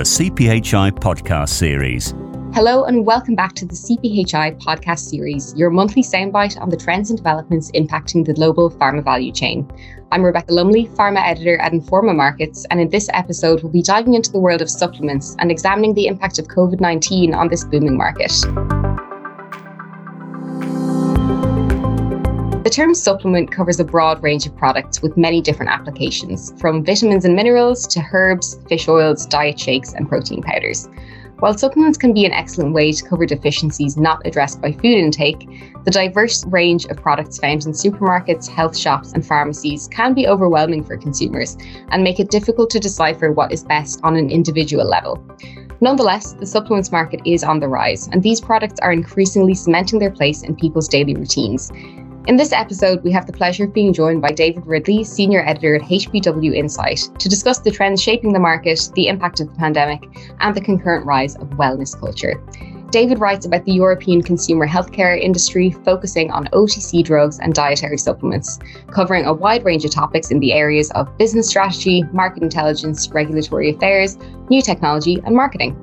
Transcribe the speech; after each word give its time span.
the 0.00 0.04
CPHI 0.04 0.92
podcast 0.92 1.50
series. 1.50 2.14
Hello, 2.54 2.84
and 2.84 3.04
welcome 3.04 3.34
back 3.34 3.52
to 3.52 3.66
the 3.66 3.74
CPHI 3.74 4.58
podcast 4.58 5.00
series, 5.00 5.54
your 5.54 5.68
monthly 5.68 6.02
soundbite 6.02 6.58
on 6.58 6.70
the 6.70 6.76
trends 6.78 7.10
and 7.10 7.18
developments 7.18 7.70
impacting 7.72 8.24
the 8.24 8.32
global 8.32 8.70
pharma 8.70 9.04
value 9.04 9.30
chain. 9.30 9.70
I'm 10.10 10.22
Rebecca 10.22 10.54
Lumley, 10.54 10.86
pharma 10.86 11.22
editor 11.22 11.58
at 11.58 11.72
Informa 11.72 12.16
Markets, 12.16 12.64
and 12.70 12.80
in 12.80 12.88
this 12.88 13.10
episode, 13.12 13.62
we'll 13.62 13.72
be 13.72 13.82
diving 13.82 14.14
into 14.14 14.32
the 14.32 14.40
world 14.40 14.62
of 14.62 14.70
supplements 14.70 15.36
and 15.38 15.50
examining 15.50 15.92
the 15.92 16.06
impact 16.06 16.38
of 16.38 16.46
COVID 16.46 16.80
19 16.80 17.34
on 17.34 17.48
this 17.48 17.64
booming 17.64 17.98
market. 17.98 18.32
The 22.62 22.68
term 22.68 22.94
supplement 22.94 23.50
covers 23.50 23.80
a 23.80 23.84
broad 23.84 24.22
range 24.22 24.44
of 24.44 24.54
products 24.54 25.00
with 25.00 25.16
many 25.16 25.40
different 25.40 25.72
applications, 25.72 26.52
from 26.60 26.84
vitamins 26.84 27.24
and 27.24 27.34
minerals 27.34 27.86
to 27.86 28.04
herbs, 28.12 28.58
fish 28.68 28.86
oils, 28.86 29.24
diet 29.24 29.58
shakes, 29.58 29.94
and 29.94 30.06
protein 30.06 30.42
powders. 30.42 30.86
While 31.38 31.56
supplements 31.56 31.96
can 31.96 32.12
be 32.12 32.26
an 32.26 32.32
excellent 32.32 32.74
way 32.74 32.92
to 32.92 33.02
cover 33.02 33.24
deficiencies 33.24 33.96
not 33.96 34.20
addressed 34.26 34.60
by 34.60 34.72
food 34.72 34.84
intake, 34.84 35.48
the 35.86 35.90
diverse 35.90 36.44
range 36.48 36.84
of 36.84 36.98
products 36.98 37.38
found 37.38 37.64
in 37.64 37.72
supermarkets, 37.72 38.46
health 38.46 38.76
shops, 38.76 39.12
and 39.14 39.24
pharmacies 39.24 39.88
can 39.88 40.12
be 40.12 40.28
overwhelming 40.28 40.84
for 40.84 40.98
consumers 40.98 41.56
and 41.88 42.04
make 42.04 42.20
it 42.20 42.30
difficult 42.30 42.68
to 42.70 42.78
decipher 42.78 43.32
what 43.32 43.52
is 43.52 43.64
best 43.64 44.00
on 44.02 44.16
an 44.16 44.28
individual 44.28 44.84
level. 44.84 45.18
Nonetheless, 45.80 46.34
the 46.34 46.44
supplements 46.44 46.92
market 46.92 47.22
is 47.24 47.42
on 47.42 47.58
the 47.58 47.68
rise, 47.68 48.06
and 48.08 48.22
these 48.22 48.38
products 48.38 48.78
are 48.80 48.92
increasingly 48.92 49.54
cementing 49.54 49.98
their 49.98 50.10
place 50.10 50.42
in 50.42 50.54
people's 50.54 50.88
daily 50.88 51.14
routines. 51.14 51.72
In 52.26 52.36
this 52.36 52.52
episode, 52.52 53.02
we 53.02 53.10
have 53.12 53.26
the 53.26 53.32
pleasure 53.32 53.64
of 53.64 53.72
being 53.72 53.94
joined 53.94 54.20
by 54.20 54.30
David 54.30 54.66
Ridley, 54.66 55.04
Senior 55.04 55.42
Editor 55.46 55.76
at 55.76 55.82
HBW 55.82 56.54
Insight, 56.54 57.08
to 57.18 57.28
discuss 57.30 57.60
the 57.60 57.70
trends 57.70 58.02
shaping 58.02 58.34
the 58.34 58.38
market, 58.38 58.90
the 58.94 59.08
impact 59.08 59.40
of 59.40 59.48
the 59.48 59.58
pandemic, 59.58 60.04
and 60.40 60.54
the 60.54 60.60
concurrent 60.60 61.06
rise 61.06 61.34
of 61.36 61.48
wellness 61.50 61.98
culture. 61.98 62.40
David 62.90 63.20
writes 63.20 63.46
about 63.46 63.64
the 63.64 63.72
European 63.72 64.20
consumer 64.20 64.68
healthcare 64.68 65.18
industry, 65.18 65.70
focusing 65.70 66.30
on 66.30 66.46
OTC 66.48 67.02
drugs 67.02 67.38
and 67.38 67.54
dietary 67.54 67.96
supplements, 67.96 68.58
covering 68.90 69.24
a 69.24 69.32
wide 69.32 69.64
range 69.64 69.86
of 69.86 69.90
topics 69.90 70.30
in 70.30 70.40
the 70.40 70.52
areas 70.52 70.90
of 70.90 71.16
business 71.16 71.48
strategy, 71.48 72.02
market 72.12 72.42
intelligence, 72.42 73.08
regulatory 73.10 73.70
affairs, 73.70 74.18
new 74.50 74.60
technology, 74.60 75.22
and 75.24 75.34
marketing. 75.34 75.74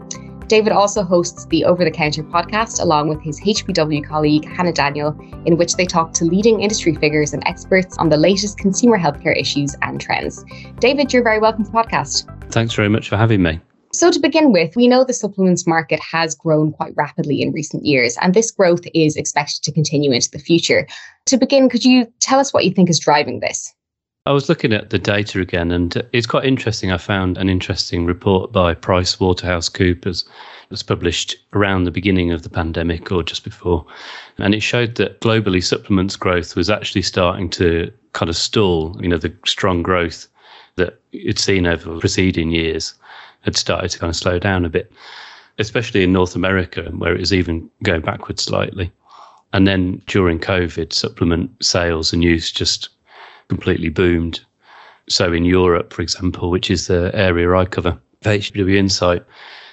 David 0.47 0.71
also 0.71 1.03
hosts 1.03 1.45
the 1.47 1.65
Over 1.65 1.83
the 1.83 1.91
Counter 1.91 2.23
podcast 2.23 2.81
along 2.81 3.09
with 3.09 3.21
his 3.21 3.37
HBW 3.41 4.07
colleague 4.07 4.47
Hannah 4.47 4.71
Daniel, 4.71 5.13
in 5.45 5.57
which 5.57 5.75
they 5.75 5.85
talk 5.85 6.13
to 6.13 6.23
leading 6.23 6.61
industry 6.61 6.95
figures 6.95 7.33
and 7.33 7.43
experts 7.45 7.97
on 7.97 8.07
the 8.07 8.15
latest 8.15 8.57
consumer 8.57 8.97
healthcare 8.97 9.37
issues 9.37 9.75
and 9.81 9.99
trends. 9.99 10.45
David, 10.79 11.11
you're 11.11 11.23
very 11.23 11.39
welcome 11.39 11.65
to 11.65 11.71
the 11.71 11.77
podcast. 11.77 12.25
Thanks 12.49 12.73
very 12.75 12.87
much 12.87 13.09
for 13.09 13.17
having 13.17 13.43
me. 13.43 13.59
So, 13.91 14.09
to 14.09 14.19
begin 14.19 14.53
with, 14.53 14.75
we 14.77 14.87
know 14.87 15.03
the 15.03 15.13
supplements 15.13 15.67
market 15.67 15.99
has 15.99 16.33
grown 16.33 16.71
quite 16.71 16.93
rapidly 16.95 17.41
in 17.41 17.51
recent 17.51 17.85
years, 17.85 18.17
and 18.21 18.33
this 18.33 18.51
growth 18.51 18.85
is 18.93 19.17
expected 19.17 19.63
to 19.63 19.71
continue 19.73 20.11
into 20.11 20.31
the 20.31 20.39
future. 20.39 20.87
To 21.25 21.37
begin, 21.37 21.67
could 21.67 21.83
you 21.83 22.05
tell 22.21 22.39
us 22.39 22.53
what 22.53 22.63
you 22.63 22.71
think 22.71 22.89
is 22.89 22.99
driving 22.99 23.41
this? 23.41 23.73
I 24.27 24.31
was 24.31 24.49
looking 24.49 24.73
at 24.73 24.89
the 24.89 24.99
data 24.99 25.39
again, 25.39 25.71
and 25.71 26.03
it's 26.11 26.27
quite 26.27 26.43
interesting. 26.43 26.91
I 26.91 26.97
found 26.97 27.37
an 27.37 27.47
interesting 27.47 28.05
report 28.05 28.51
by 28.51 28.73
Price 28.73 29.21
Waterhouse 29.21 29.69
Coopers. 29.69 30.23
It 30.63 30.69
was 30.69 30.83
published 30.83 31.37
around 31.53 31.85
the 31.85 31.91
beginning 31.91 32.33
of 32.33 32.43
the 32.43 32.49
pandemic 32.49 33.09
or 33.09 33.23
just 33.23 33.45
before. 33.45 33.85
And 34.37 34.53
it 34.53 34.59
showed 34.59 34.95
that 34.95 35.21
globally 35.21 35.63
supplements 35.63 36.17
growth 36.17 36.57
was 36.57 36.69
actually 36.69 37.03
starting 37.03 37.49
to 37.51 37.89
kind 38.11 38.27
of 38.27 38.35
stall. 38.35 38.97
You 39.01 39.07
know, 39.07 39.17
the 39.17 39.33
strong 39.45 39.81
growth 39.81 40.27
that 40.75 40.99
it's 41.13 41.45
seen 41.45 41.65
over 41.65 41.97
preceding 41.97 42.51
years 42.51 42.95
had 43.43 43.55
started 43.55 43.91
to 43.91 43.99
kind 43.99 44.09
of 44.09 44.17
slow 44.17 44.39
down 44.39 44.65
a 44.65 44.69
bit, 44.69 44.91
especially 45.57 46.03
in 46.03 46.11
North 46.11 46.35
America, 46.35 46.83
where 46.97 47.15
it 47.15 47.21
was 47.21 47.31
even 47.31 47.69
going 47.81 48.01
backwards 48.01 48.43
slightly. 48.43 48.91
And 49.53 49.65
then 49.65 50.01
during 50.05 50.37
COVID, 50.37 50.91
supplement 50.91 51.49
sales 51.63 52.11
and 52.11 52.25
use 52.25 52.51
just 52.51 52.89
completely 53.49 53.89
boomed. 53.89 54.41
So 55.09 55.31
in 55.31 55.45
Europe, 55.45 55.93
for 55.93 56.01
example, 56.01 56.49
which 56.49 56.69
is 56.69 56.87
the 56.87 57.11
area 57.13 57.53
I 57.55 57.65
cover, 57.65 57.97
HBW 58.23 58.75
Insight, 58.75 59.23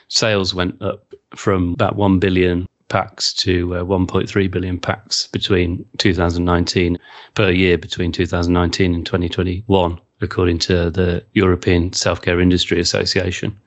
sales 0.08 0.54
went 0.54 0.80
up 0.80 1.14
from 1.34 1.72
about 1.72 1.96
1 1.96 2.18
billion 2.20 2.66
packs 2.88 3.32
to 3.32 3.74
uh, 3.74 3.82
1.3 3.82 4.50
billion 4.50 4.78
packs 4.78 5.26
between 5.28 5.84
2019 5.98 6.96
per 7.34 7.50
year 7.50 7.76
between 7.78 8.12
2019 8.12 8.94
and 8.94 9.06
2021, 9.06 10.00
according 10.20 10.58
to 10.58 10.90
the 10.90 11.24
European 11.32 11.92
Self 11.92 12.22
Care 12.22 12.40
Industry 12.40 12.78
Association 12.80 13.58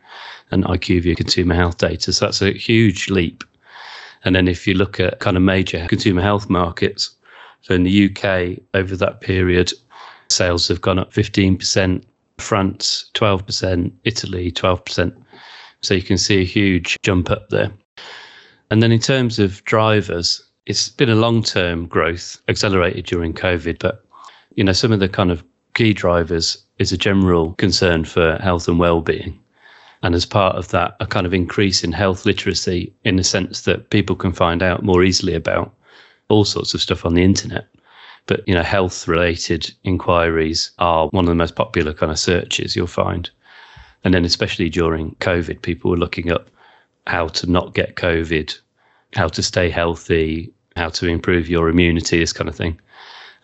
and 0.51 0.63
IQVIA 0.63 1.17
consumer 1.17 1.55
health 1.55 1.77
data. 1.77 2.13
So 2.13 2.25
that's 2.25 2.41
a 2.41 2.51
huge 2.53 3.09
leap. 3.09 3.43
And 4.23 4.35
then 4.35 4.47
if 4.47 4.65
you 4.65 4.73
look 4.73 4.99
at 4.99 5.19
kind 5.19 5.37
of 5.37 5.43
major 5.43 5.85
consumer 5.87 6.21
health 6.21 6.49
markets, 6.49 7.15
so 7.61 7.73
in 7.73 7.83
the 7.83 8.05
UK 8.05 8.59
over 8.73 8.95
that 8.95 9.21
period, 9.21 9.73
Sales 10.29 10.67
have 10.67 10.81
gone 10.81 10.99
up 10.99 11.11
15%, 11.11 12.03
France 12.37 13.09
12%, 13.13 13.91
Italy 14.03 14.51
12%. 14.51 15.23
So 15.81 15.93
you 15.93 16.01
can 16.01 16.17
see 16.17 16.41
a 16.41 16.45
huge 16.45 16.97
jump 17.01 17.29
up 17.29 17.49
there. 17.49 17.71
And 18.69 18.83
then 18.83 18.91
in 18.91 18.99
terms 18.99 19.39
of 19.39 19.63
drivers, 19.63 20.41
it's 20.65 20.89
been 20.89 21.09
a 21.09 21.15
long-term 21.15 21.87
growth 21.87 22.41
accelerated 22.49 23.05
during 23.05 23.33
COVID, 23.33 23.79
but 23.79 24.03
you 24.55 24.63
know 24.63 24.73
some 24.73 24.91
of 24.91 24.99
the 24.99 25.07
kind 25.07 25.31
of 25.31 25.43
key 25.73 25.93
drivers 25.93 26.57
is 26.79 26.91
a 26.91 26.97
general 26.97 27.53
concern 27.53 28.03
for 28.03 28.37
health 28.37 28.67
and 28.67 28.79
well-being. 28.79 29.39
And 30.03 30.13
as 30.13 30.25
part 30.25 30.55
of 30.55 30.69
that, 30.69 30.95
a 30.99 31.07
kind 31.07 31.25
of 31.25 31.33
increase 31.33 31.83
in 31.83 31.91
health 31.91 32.25
literacy 32.25 32.93
in 33.03 33.15
the 33.15 33.23
sense 33.23 33.61
that 33.61 33.89
people 33.89 34.15
can 34.15 34.31
find 34.31 34.61
out 34.61 34.83
more 34.83 35.03
easily 35.03 35.33
about 35.33 35.73
all 36.29 36.45
sorts 36.45 36.73
of 36.73 36.81
stuff 36.81 37.05
on 37.05 37.13
the 37.13 37.23
internet. 37.23 37.67
But 38.25 38.47
you 38.47 38.53
know, 38.53 38.63
health 38.63 39.07
related 39.07 39.73
inquiries 39.83 40.71
are 40.79 41.07
one 41.09 41.25
of 41.25 41.29
the 41.29 41.35
most 41.35 41.55
popular 41.55 41.93
kind 41.93 42.11
of 42.11 42.19
searches 42.19 42.75
you'll 42.75 42.87
find. 42.87 43.29
And 44.03 44.13
then 44.13 44.25
especially 44.25 44.69
during 44.69 45.15
COVID, 45.15 45.61
people 45.61 45.91
were 45.91 45.97
looking 45.97 46.31
up 46.31 46.49
how 47.07 47.27
to 47.29 47.49
not 47.49 47.73
get 47.73 47.95
COVID, 47.95 48.57
how 49.13 49.27
to 49.29 49.41
stay 49.41 49.69
healthy, 49.69 50.53
how 50.75 50.89
to 50.89 51.07
improve 51.07 51.49
your 51.49 51.69
immunity, 51.69 52.19
this 52.19 52.33
kind 52.33 52.49
of 52.49 52.55
thing. 52.55 52.79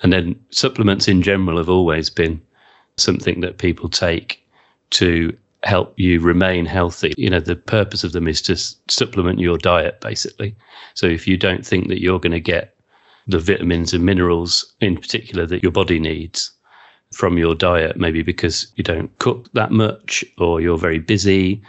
And 0.01 0.11
then 0.11 0.39
supplements 0.51 1.07
in 1.07 1.21
general 1.21 1.57
have 1.57 1.69
always 1.69 2.09
been 2.09 2.41
something 2.97 3.39
that 3.41 3.57
people 3.57 3.89
take 3.89 4.45
to 4.91 5.35
help 5.63 5.97
you 5.97 6.19
remain 6.19 6.65
healthy. 6.65 7.13
You 7.17 7.29
know, 7.29 7.39
the 7.39 7.55
purpose 7.55 8.03
of 8.03 8.11
them 8.11 8.27
is 8.27 8.41
to 8.43 8.57
supplement 8.91 9.39
your 9.39 9.57
diet, 9.57 10.01
basically. 10.01 10.55
So 10.93 11.07
if 11.07 11.27
you 11.27 11.37
don't 11.37 11.65
think 11.65 11.87
that 11.87 12.01
you're 12.01 12.19
going 12.19 12.33
to 12.33 12.39
get 12.39 12.72
the 13.27 13.39
vitamins 13.39 13.93
and 13.93 14.05
minerals 14.05 14.73
in 14.81 14.97
particular 14.97 15.45
that 15.45 15.63
your 15.63 15.71
body 15.71 15.99
needs 15.99 16.51
from 17.13 17.37
your 17.37 17.55
diet, 17.55 17.97
maybe 17.97 18.21
because 18.21 18.67
you 18.75 18.83
don't 18.83 19.17
cook 19.19 19.51
that 19.53 19.71
much 19.71 20.25
or 20.37 20.59
you're 20.59 20.77
very 20.77 20.99
busy 20.99 21.61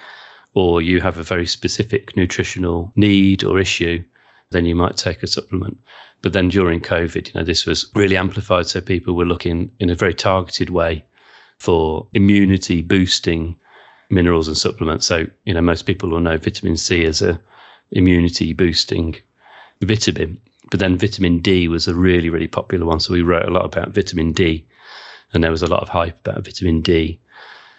or 0.54 0.80
you 0.80 1.00
have 1.00 1.18
a 1.18 1.22
very 1.22 1.46
specific 1.46 2.16
nutritional 2.16 2.92
need 2.96 3.44
or 3.44 3.58
issue, 3.58 4.02
then 4.50 4.64
you 4.64 4.74
might 4.74 4.96
take 4.96 5.22
a 5.22 5.26
supplement. 5.26 5.78
But 6.22 6.32
then 6.32 6.48
during 6.48 6.80
COVID, 6.80 7.26
you 7.26 7.32
know, 7.34 7.44
this 7.44 7.66
was 7.66 7.90
really 7.94 8.16
amplified. 8.16 8.66
So 8.66 8.80
people 8.80 9.14
were 9.14 9.26
looking 9.26 9.70
in 9.80 9.90
a 9.90 9.94
very 9.94 10.14
targeted 10.14 10.70
way 10.70 11.04
for 11.58 12.06
immunity 12.14 12.80
boosting 12.82 13.58
minerals 14.10 14.48
and 14.48 14.56
supplements. 14.56 15.06
So, 15.06 15.26
you 15.44 15.54
know, 15.54 15.60
most 15.60 15.82
people 15.82 16.10
will 16.10 16.20
know 16.20 16.38
vitamin 16.38 16.76
C 16.76 17.04
as 17.04 17.20
a 17.20 17.40
immunity 17.90 18.52
boosting 18.52 19.16
vitamin. 19.82 20.40
But 20.70 20.80
then 20.80 20.98
vitamin 20.98 21.40
D 21.40 21.68
was 21.68 21.86
a 21.86 21.94
really, 21.94 22.30
really 22.30 22.48
popular 22.48 22.86
one. 22.86 23.00
So 23.00 23.12
we 23.12 23.22
wrote 23.22 23.46
a 23.46 23.52
lot 23.52 23.64
about 23.64 23.94
vitamin 23.94 24.32
D, 24.32 24.66
and 25.32 25.42
there 25.42 25.50
was 25.50 25.62
a 25.62 25.66
lot 25.66 25.82
of 25.82 25.88
hype 25.88 26.18
about 26.20 26.44
vitamin 26.44 26.80
D. 26.80 27.20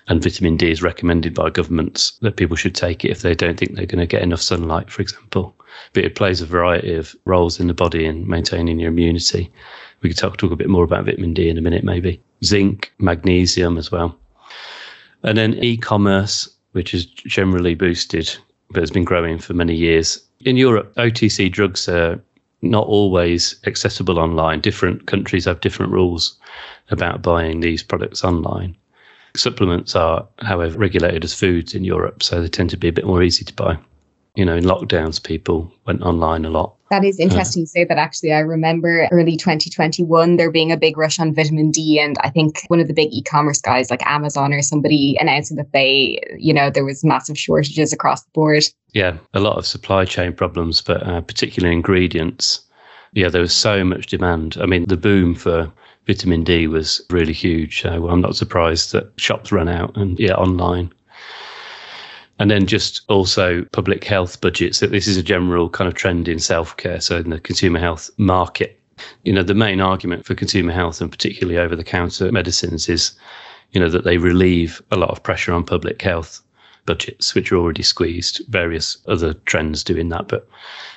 And 0.08 0.22
vitamin 0.22 0.56
D 0.56 0.70
is 0.70 0.84
recommended 0.84 1.34
by 1.34 1.50
governments 1.50 2.12
that 2.22 2.36
people 2.36 2.56
should 2.56 2.76
take 2.76 3.04
it 3.04 3.10
if 3.10 3.22
they 3.22 3.34
don't 3.34 3.58
think 3.58 3.74
they're 3.74 3.88
going 3.88 4.00
to 4.00 4.06
get 4.06 4.22
enough 4.22 4.42
sunlight, 4.42 4.92
for 4.92 5.02
example. 5.02 5.56
But 5.94 6.04
it 6.04 6.16
plays 6.16 6.42
a 6.42 6.46
variety 6.46 6.94
of 6.94 7.16
roles 7.26 7.60
in 7.60 7.68
the 7.68 7.74
body 7.74 8.06
in 8.06 8.28
maintaining 8.28 8.80
your 8.80 8.90
immunity. 8.90 9.52
We 10.02 10.10
could 10.10 10.18
talk, 10.18 10.38
talk 10.38 10.52
a 10.52 10.56
bit 10.56 10.70
more 10.70 10.84
about 10.84 11.06
vitamin 11.06 11.34
D 11.34 11.50
in 11.50 11.58
a 11.58 11.62
minute, 11.62 11.84
maybe. 11.84 12.22
Zinc, 12.44 12.94
magnesium 13.00 13.78
as 13.78 13.92
well. 13.92 14.16
And 15.24 15.38
then 15.38 15.56
e 15.56 15.76
commerce, 15.76 16.48
which 16.74 16.94
is 16.94 17.06
generally 17.06 17.74
boosted, 17.74 18.36
but 18.70 18.82
has 18.82 18.92
been 18.92 19.06
growing 19.06 19.40
for 19.40 19.54
many 19.54 19.74
years. 19.74 20.24
In 20.42 20.56
Europe, 20.56 20.94
OTC 20.98 21.52
drugs 21.52 21.90
are 21.90 22.22
not 22.70 22.88
always 22.88 23.56
accessible 23.66 24.20
online. 24.20 24.62
Different 24.62 25.08
countries 25.08 25.46
have 25.46 25.62
different 25.62 25.92
rules 25.92 26.38
about 26.90 27.22
buying 27.22 27.60
these 27.60 27.84
products 27.84 28.24
online. 28.24 28.76
Supplements 29.36 29.96
are, 29.96 30.28
however, 30.40 30.78
regulated 30.78 31.24
as 31.24 31.34
foods 31.34 31.74
in 31.74 31.84
Europe, 31.84 32.24
so 32.24 32.42
they 32.42 32.48
tend 32.48 32.70
to 32.70 32.78
be 32.78 32.88
a 32.88 32.94
bit 32.94 33.06
more 33.06 33.22
easy 33.22 33.44
to 33.44 33.54
buy. 33.54 33.78
You 34.36 34.46
know, 34.46 34.56
in 34.56 34.66
lockdowns, 34.66 35.22
people 35.22 35.72
went 35.86 36.02
online 36.02 36.44
a 36.44 36.50
lot 36.50 36.76
That 36.92 37.06
is 37.06 37.16
uh-huh. 37.16 37.30
interesting 37.30 37.64
to 37.64 37.68
say 37.68 37.86
that 37.86 37.98
actually. 37.98 38.34
I 38.34 38.40
remember 38.40 39.08
early 39.12 39.38
2021 39.38 40.36
there 40.36 40.52
being 40.52 40.72
a 40.72 40.78
big 40.78 40.98
rush 40.98 41.20
on 41.20 41.34
vitamin 41.34 41.72
D. 41.72 42.00
And 42.00 42.18
I 42.22 42.30
think 42.30 42.62
one 42.68 42.80
of 42.80 42.88
the 42.88 42.94
big 42.94 43.14
e 43.14 43.22
commerce 43.22 43.62
guys 43.62 43.90
like 43.90 44.06
Amazon 44.06 44.54
or 44.54 44.62
somebody 44.62 45.18
announcing 45.20 45.58
that 45.58 45.72
they, 45.72 46.22
you 46.38 46.54
know, 46.54 46.70
there 46.70 46.86
was 46.86 47.04
massive 47.04 47.38
shortages 47.38 47.94
across 47.94 48.24
the 48.24 48.32
board. 48.34 48.66
Yeah, 48.96 49.18
a 49.34 49.42
lot 49.42 49.58
of 49.58 49.68
supply 49.68 50.06
chain 50.06 50.32
problems, 50.32 50.80
but 50.80 51.04
uh, 51.04 51.20
particularly 51.20 51.76
ingredients. 51.76 52.62
Yeah, 53.12 53.28
there 53.28 53.42
was 53.42 53.54
so 53.54 53.84
much 53.84 54.08
demand. 54.08 54.58
I 54.62 54.66
mean, 54.66 54.86
the 54.86 54.96
boom 54.96 55.36
for 55.36 55.70
vitamin 56.08 56.46
D 56.46 56.68
was 56.68 57.02
really 57.10 57.34
huge. 57.34 57.82
So 57.82 58.08
I'm 58.08 58.22
not 58.22 58.38
surprised 58.38 58.94
that 58.94 59.12
shops 59.18 59.52
ran 59.52 59.68
out 59.68 59.98
and 59.98 60.18
yeah, 60.18 60.36
online. 60.36 60.94
And 62.40 62.50
then 62.50 62.68
just 62.68 63.02
also 63.10 63.66
public 63.74 64.06
health 64.06 64.40
budgets. 64.40 64.80
That 64.80 64.92
this 64.92 65.08
is 65.08 65.18
a 65.18 65.24
general 65.24 65.70
kind 65.70 65.90
of 65.90 65.94
trend 65.94 66.30
in 66.30 66.40
self 66.40 66.78
care. 66.78 67.02
So 67.02 67.18
in 67.18 67.32
the 67.32 67.40
consumer 67.42 67.80
health 67.80 68.10
market, 68.16 68.80
you 69.26 69.34
know, 69.34 69.44
the 69.44 69.54
main 69.54 69.82
argument 69.82 70.26
for 70.26 70.36
consumer 70.36 70.72
health 70.72 71.02
and 71.02 71.12
particularly 71.12 71.60
over 71.60 71.76
the 71.76 71.84
counter 71.84 72.32
medicines 72.32 72.88
is, 72.88 73.12
you 73.72 73.82
know, 73.82 73.90
that 73.90 74.06
they 74.06 74.18
relieve 74.18 74.82
a 74.92 74.96
lot 74.96 75.10
of 75.10 75.22
pressure 75.22 75.52
on 75.52 75.66
public 75.66 76.02
health 76.02 76.42
budgets, 76.86 77.36
which 77.36 77.52
are 77.52 77.58
already 77.58 77.84
squeezed. 77.84 78.42
Various 78.50 78.98
other 79.08 79.34
trends 79.34 79.84
doing 79.84 80.10
that. 80.10 80.28
But 80.28 80.48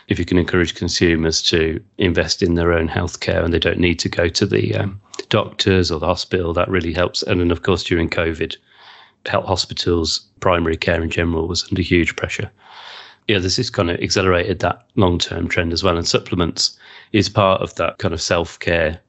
if 0.08 0.18
you 0.18 0.24
can 0.24 0.38
encourage 0.38 0.74
consumers 0.74 1.42
to 1.44 1.82
invest 1.98 2.42
in 2.42 2.54
their 2.54 2.72
own 2.72 2.88
healthcare 2.88 3.44
and 3.44 3.52
they 3.52 3.58
don't 3.58 3.78
need 3.78 3.98
to 4.00 4.08
go 4.08 4.28
to 4.28 4.46
the 4.46 4.74
um, 4.74 5.00
doctors 5.28 5.90
or 5.90 5.98
the 6.00 6.06
hospital, 6.06 6.52
that 6.54 6.68
really 6.68 6.92
helps. 6.92 7.22
And 7.22 7.40
then, 7.40 7.50
of 7.50 7.62
course, 7.62 7.82
during 7.82 8.08
COVID, 8.08 8.56
health 9.26 9.46
hospitals, 9.46 10.20
primary 10.40 10.76
care 10.76 11.02
in 11.02 11.10
general 11.10 11.48
was 11.48 11.64
under 11.70 11.82
huge 11.82 12.16
pressure. 12.16 12.50
Yeah, 13.26 13.38
this 13.38 13.58
has 13.58 13.68
kind 13.68 13.90
of 13.90 14.00
accelerated 14.00 14.60
that 14.60 14.86
long 14.96 15.18
term 15.18 15.48
trend 15.48 15.72
as 15.72 15.82
well. 15.82 15.96
And 15.98 16.08
supplements 16.08 16.78
is 17.12 17.28
part 17.28 17.60
of 17.60 17.74
that 17.74 17.98
kind 17.98 18.14
of 18.14 18.22
self 18.22 18.58
care 18.58 19.00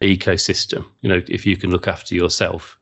ecosystem. 0.00 0.84
You 1.02 1.08
know, 1.10 1.22
if 1.28 1.46
you 1.46 1.56
can 1.56 1.70
look 1.70 1.86
after 1.86 2.14
yourself, 2.14 2.76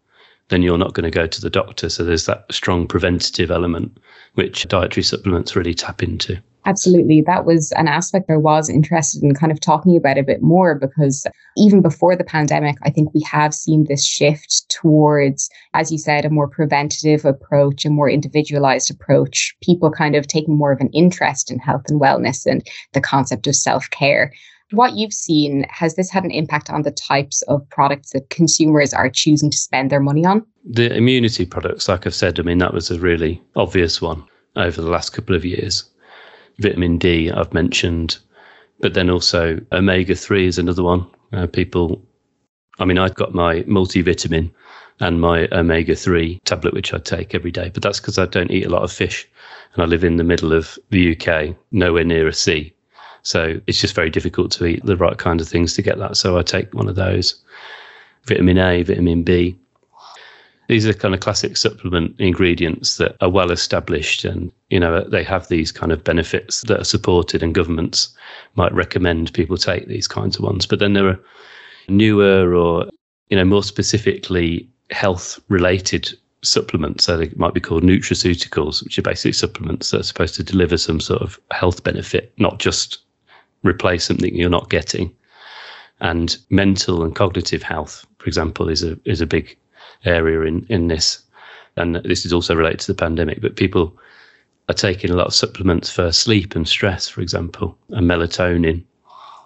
then 0.48 0.62
you're 0.62 0.78
not 0.78 0.94
going 0.94 1.04
to 1.04 1.10
go 1.10 1.26
to 1.26 1.40
the 1.40 1.50
doctor. 1.50 1.88
So 1.88 2.04
there's 2.04 2.26
that 2.26 2.44
strong 2.50 2.86
preventative 2.86 3.50
element, 3.50 3.96
which 4.34 4.66
dietary 4.68 5.04
supplements 5.04 5.54
really 5.54 5.74
tap 5.74 6.02
into. 6.02 6.40
Absolutely. 6.68 7.22
That 7.22 7.46
was 7.46 7.72
an 7.72 7.88
aspect 7.88 8.30
I 8.30 8.36
was 8.36 8.68
interested 8.68 9.22
in 9.22 9.34
kind 9.34 9.50
of 9.50 9.58
talking 9.58 9.96
about 9.96 10.18
a 10.18 10.22
bit 10.22 10.42
more 10.42 10.74
because 10.74 11.26
even 11.56 11.80
before 11.80 12.14
the 12.14 12.24
pandemic, 12.24 12.76
I 12.82 12.90
think 12.90 13.14
we 13.14 13.22
have 13.22 13.54
seen 13.54 13.84
this 13.84 14.04
shift 14.04 14.68
towards, 14.68 15.48
as 15.72 15.90
you 15.90 15.96
said, 15.96 16.26
a 16.26 16.30
more 16.30 16.46
preventative 16.46 17.24
approach, 17.24 17.86
a 17.86 17.90
more 17.90 18.10
individualized 18.10 18.90
approach, 18.90 19.56
people 19.62 19.90
kind 19.90 20.14
of 20.14 20.26
taking 20.26 20.56
more 20.58 20.72
of 20.72 20.80
an 20.80 20.90
interest 20.92 21.50
in 21.50 21.58
health 21.58 21.84
and 21.88 22.00
wellness 22.00 22.44
and 22.44 22.66
the 22.92 23.00
concept 23.00 23.46
of 23.46 23.56
self 23.56 23.88
care. 23.90 24.32
What 24.70 24.96
you've 24.96 25.14
seen, 25.14 25.64
has 25.70 25.94
this 25.94 26.10
had 26.10 26.24
an 26.24 26.30
impact 26.30 26.68
on 26.68 26.82
the 26.82 26.90
types 26.90 27.42
of 27.42 27.68
products 27.70 28.10
that 28.12 28.30
consumers 28.30 28.92
are 28.92 29.08
choosing 29.08 29.50
to 29.50 29.56
spend 29.56 29.90
their 29.90 30.00
money 30.00 30.26
on? 30.26 30.44
The 30.64 30.94
immunity 30.94 31.46
products, 31.46 31.88
like 31.88 32.06
I've 32.06 32.14
said, 32.14 32.38
I 32.38 32.42
mean, 32.42 32.58
that 32.58 32.74
was 32.74 32.90
a 32.90 33.00
really 33.00 33.42
obvious 33.56 34.02
one 34.02 34.24
over 34.56 34.82
the 34.82 34.90
last 34.90 35.10
couple 35.10 35.34
of 35.34 35.44
years 35.44 35.84
vitamin 36.58 36.98
D, 36.98 37.30
I've 37.30 37.54
mentioned, 37.54 38.18
but 38.80 38.94
then 38.94 39.10
also 39.10 39.60
omega 39.72 40.14
3 40.14 40.46
is 40.46 40.58
another 40.58 40.82
one. 40.82 41.06
Uh, 41.32 41.46
people, 41.46 42.02
I 42.78 42.84
mean, 42.84 42.98
I've 42.98 43.14
got 43.14 43.34
my 43.34 43.62
multivitamin 43.62 44.50
and 45.00 45.20
my 45.20 45.48
omega 45.52 45.94
3 45.94 46.40
tablet, 46.44 46.74
which 46.74 46.92
I 46.92 46.98
take 46.98 47.34
every 47.34 47.50
day, 47.50 47.70
but 47.72 47.82
that's 47.82 48.00
because 48.00 48.18
I 48.18 48.26
don't 48.26 48.50
eat 48.50 48.66
a 48.66 48.70
lot 48.70 48.82
of 48.82 48.92
fish 48.92 49.28
and 49.74 49.82
I 49.82 49.86
live 49.86 50.04
in 50.04 50.16
the 50.16 50.24
middle 50.24 50.52
of 50.52 50.78
the 50.90 51.16
UK, 51.16 51.56
nowhere 51.70 52.04
near 52.04 52.26
a 52.26 52.32
sea. 52.32 52.72
So 53.22 53.60
it's 53.66 53.80
just 53.80 53.94
very 53.94 54.10
difficult 54.10 54.52
to 54.52 54.66
eat 54.66 54.84
the 54.84 54.96
right 54.96 55.18
kind 55.18 55.40
of 55.40 55.48
things 55.48 55.74
to 55.74 55.82
get 55.82 55.98
that. 55.98 56.16
So 56.16 56.38
I 56.38 56.42
take 56.42 56.72
one 56.74 56.88
of 56.88 56.96
those 56.96 57.34
vitamin 58.24 58.58
A, 58.58 58.82
vitamin 58.82 59.22
B, 59.22 59.58
these 60.68 60.86
are 60.86 60.92
kind 60.92 61.14
of 61.14 61.20
classic 61.20 61.56
supplement 61.56 62.14
ingredients 62.20 62.98
that 62.98 63.16
are 63.20 63.30
well 63.30 63.50
established 63.50 64.24
and 64.24 64.52
you 64.68 64.78
know 64.78 65.02
they 65.02 65.24
have 65.24 65.48
these 65.48 65.72
kind 65.72 65.92
of 65.92 66.04
benefits 66.04 66.60
that 66.62 66.80
are 66.80 66.84
supported 66.84 67.42
and 67.42 67.54
governments 67.54 68.14
might 68.54 68.72
recommend 68.74 69.32
people 69.32 69.56
take 69.56 69.88
these 69.88 70.06
kinds 70.06 70.36
of 70.36 70.44
ones. 70.44 70.66
But 70.66 70.78
then 70.78 70.92
there 70.92 71.08
are 71.08 71.20
newer 71.88 72.54
or 72.54 72.86
you 73.30 73.36
know 73.36 73.46
more 73.46 73.62
specifically 73.62 74.68
health 74.90 75.40
related 75.48 76.14
supplements. 76.44 77.04
So 77.04 77.16
they 77.16 77.30
might 77.36 77.54
be 77.54 77.60
called 77.60 77.82
nutraceuticals 77.82 78.84
which 78.84 78.98
are 78.98 79.02
basically 79.02 79.32
supplements 79.32 79.90
that 79.90 80.00
are 80.00 80.04
supposed 80.04 80.34
to 80.34 80.44
deliver 80.44 80.76
some 80.76 81.00
sort 81.00 81.22
of 81.22 81.40
health 81.50 81.82
benefit 81.82 82.32
not 82.36 82.58
just 82.58 82.98
replace 83.62 84.04
something 84.04 84.34
you're 84.34 84.50
not 84.50 84.70
getting 84.70 85.14
and 86.00 86.38
mental 86.50 87.02
and 87.02 87.16
cognitive 87.16 87.62
health 87.62 88.06
for 88.18 88.26
example 88.26 88.68
is 88.68 88.82
a 88.82 88.98
is 89.04 89.20
a 89.20 89.26
big 89.26 89.56
area 90.04 90.42
in, 90.42 90.66
in 90.68 90.88
this. 90.88 91.22
And 91.76 91.96
this 91.96 92.24
is 92.24 92.32
also 92.32 92.54
related 92.54 92.80
to 92.80 92.86
the 92.88 92.96
pandemic, 92.96 93.40
but 93.40 93.56
people 93.56 93.96
are 94.68 94.74
taking 94.74 95.10
a 95.10 95.16
lot 95.16 95.28
of 95.28 95.34
supplements 95.34 95.90
for 95.90 96.12
sleep 96.12 96.54
and 96.54 96.66
stress, 96.68 97.08
for 97.08 97.20
example, 97.20 97.76
and 97.90 98.08
melatonin 98.10 98.84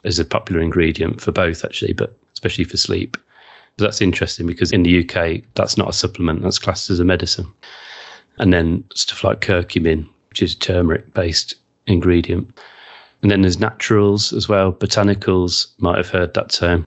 is 0.05 0.19
a 0.19 0.25
popular 0.25 0.61
ingredient 0.61 1.20
for 1.20 1.31
both, 1.31 1.64
actually, 1.64 1.93
but 1.93 2.17
especially 2.32 2.64
for 2.64 2.76
sleep. 2.76 3.17
So 3.79 3.85
that's 3.85 4.00
interesting 4.00 4.47
because 4.47 4.73
in 4.73 4.82
the 4.82 5.00
UK, 5.00 5.43
that's 5.55 5.76
not 5.76 5.88
a 5.88 5.93
supplement, 5.93 6.43
that's 6.43 6.59
classed 6.59 6.91
as 6.91 7.00
a 7.00 7.05
medicine. 7.05 7.47
And 8.38 8.53
then 8.53 8.85
stuff 8.94 9.23
like 9.23 9.41
curcumin, 9.41 10.09
which 10.31 10.43
is 10.43 10.55
a 10.55 10.59
turmeric 10.59 11.14
based 11.14 11.55
ingredient. 11.87 12.59
And 13.22 13.30
then 13.30 13.42
there's 13.42 13.60
naturals 13.60 14.32
as 14.32 14.48
well, 14.48 14.72
botanicals, 14.72 15.69
might 15.78 15.96
have 15.96 16.10
heard 16.10 16.34
that 16.34 16.50
term 16.50 16.86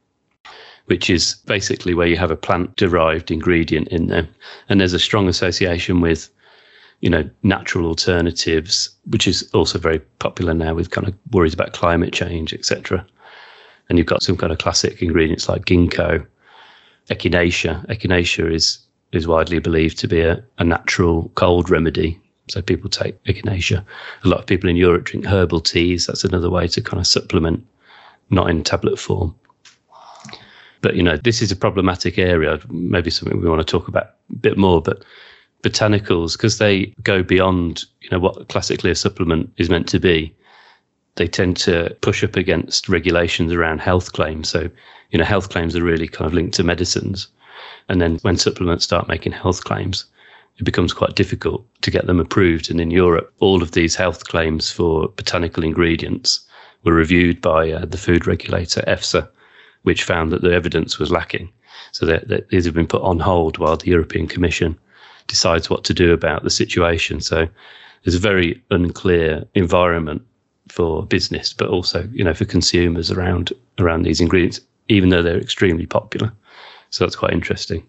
which 0.86 1.10
is 1.10 1.36
basically 1.46 1.94
where 1.94 2.08
you 2.08 2.18
have 2.18 2.32
a 2.32 2.36
plant 2.36 2.76
derived 2.76 3.32
ingredient 3.32 3.88
in 3.90 4.08
there. 4.08 4.28
And 4.70 4.80
there's 4.80 4.94
a 4.94 5.00
strong 5.00 5.28
association 5.28 6.00
with, 6.02 6.30
you 7.02 7.10
know, 7.10 7.28
natural 7.44 7.88
alternatives, 7.88 8.90
which 9.06 9.28
is 9.28 9.50
also 9.54 9.80
very 9.80 10.00
popular 10.20 10.54
now 10.54 10.76
with 10.76 10.92
kind 10.92 11.08
of 11.08 11.16
worries 11.32 11.54
about 11.54 11.74
climate 11.74 12.14
change, 12.14 12.54
etc. 12.54 13.06
And 13.90 13.98
you've 13.98 14.08
got 14.08 14.24
some 14.24 14.38
kind 14.38 14.52
of 14.52 14.60
classic 14.60 15.02
ingredients 15.02 15.50
like 15.50 15.66
ginkgo, 15.66 16.26
echinacea. 17.10 17.86
Echinacea 17.88 18.54
is 18.54 18.80
is 19.12 19.28
widely 19.28 19.60
believed 19.60 19.98
to 19.98 20.08
be 20.08 20.20
a, 20.22 20.44
a 20.58 20.64
natural 20.64 21.32
cold 21.36 21.70
remedy. 21.70 22.20
So 22.48 22.62
people 22.62 22.90
take 22.90 23.22
echinacea. 23.24 23.84
A 24.24 24.28
lot 24.28 24.40
of 24.40 24.46
people 24.46 24.70
in 24.70 24.76
Europe 24.76 25.06
drink 25.06 25.26
herbal 25.26 25.62
teas. 25.62 26.06
That's 26.06 26.24
another 26.24 26.50
way 26.50 26.68
to 26.68 26.82
kind 26.82 27.00
of 27.00 27.08
supplement, 27.08 27.66
not 28.30 28.50
in 28.50 28.64
tablet 28.64 29.00
form. 29.00 29.36
But 30.82 30.96
you 30.96 31.02
know, 31.02 31.18
this 31.18 31.42
is 31.42 31.52
a 31.52 31.56
problematic 31.56 32.20
area. 32.20 32.60
Maybe 32.70 33.10
something 33.10 33.42
we 33.42 33.50
want 33.50 33.66
to 33.66 33.72
talk 33.72 33.88
about 33.88 34.12
a 34.32 34.36
bit 34.36 34.58
more. 34.58 34.82
But 34.82 35.04
botanicals, 35.64 36.34
because 36.34 36.60
they 36.60 36.94
go 37.02 37.24
beyond 37.24 37.86
you 38.02 38.10
know 38.12 38.20
what 38.20 38.48
classically 38.50 38.92
a 38.92 38.96
supplement 38.96 39.52
is 39.58 39.70
meant 39.70 39.90
to 39.90 40.00
be, 40.00 40.36
they 41.16 41.28
tend 41.28 41.58
to 41.58 41.98
push 42.02 42.24
up 42.24 42.36
against 42.36 42.88
regulations 42.88 43.52
around 43.52 43.80
health 43.80 44.14
claims. 44.14 44.50
So 44.50 44.70
you 45.10 45.18
know, 45.18 45.26
health 45.26 45.50
claims 45.50 45.76
are 45.76 45.84
really 45.84 46.08
kind 46.08 46.28
of 46.28 46.36
linked 46.36 46.54
to 46.56 46.64
medicines, 46.64 47.28
and 47.90 48.00
then 48.00 48.20
when 48.22 48.38
supplements 48.38 48.84
start 48.84 49.08
making 49.08 49.32
health 49.32 49.64
claims, 49.64 50.06
it 50.58 50.64
becomes 50.64 50.94
quite 50.94 51.16
difficult 51.16 51.66
to 51.82 51.92
get 51.92 52.08
them 52.08 52.20
approved. 52.20 52.72
And 52.72 52.80
in 52.80 52.92
Europe, 52.92 53.34
all 53.40 53.62
of 53.62 53.72
these 53.72 53.96
health 53.96 54.26
claims 54.26 54.72
for 54.72 55.10
botanical 55.10 55.64
ingredients 55.64 56.40
were 56.84 56.94
reviewed 56.94 57.42
by 57.42 57.72
uh, 57.72 57.86
the 57.86 57.98
food 57.98 58.28
regulator 58.28 58.84
EFSA 58.88 59.28
which 59.86 60.04
found 60.04 60.32
that 60.32 60.42
the 60.42 60.52
evidence 60.52 60.98
was 60.98 61.12
lacking. 61.12 61.48
So 61.92 62.06
that, 62.08 62.28
that 62.28 62.50
these 62.50 62.66
have 62.66 62.74
been 62.74 62.88
put 62.88 63.04
on 63.04 63.20
hold 63.20 63.60
while 63.60 63.78
the 63.78 63.92
European 63.92 64.28
Commission 64.28 64.78
decides 65.28 65.70
what 65.70 65.84
to 65.86 65.94
do 65.94 66.12
about 66.12 66.44
the 66.44 66.50
situation. 66.50 67.22
So 67.22 67.48
there's 68.04 68.16
a 68.16 68.20
very 68.20 68.62
unclear 68.72 69.46
environment 69.54 70.24
for 70.70 71.06
business, 71.06 71.54
but 71.54 71.70
also 71.70 72.10
you 72.12 72.24
know 72.24 72.34
for 72.34 72.46
consumers 72.46 73.12
around 73.12 73.54
around 73.78 74.04
these 74.04 74.20
ingredients, 74.20 74.60
even 74.90 75.10
though 75.10 75.22
they're 75.22 75.40
extremely 75.40 75.86
popular. 75.86 76.34
So 76.90 77.06
that's 77.06 77.16
quite 77.16 77.34
interesting. 77.34 77.86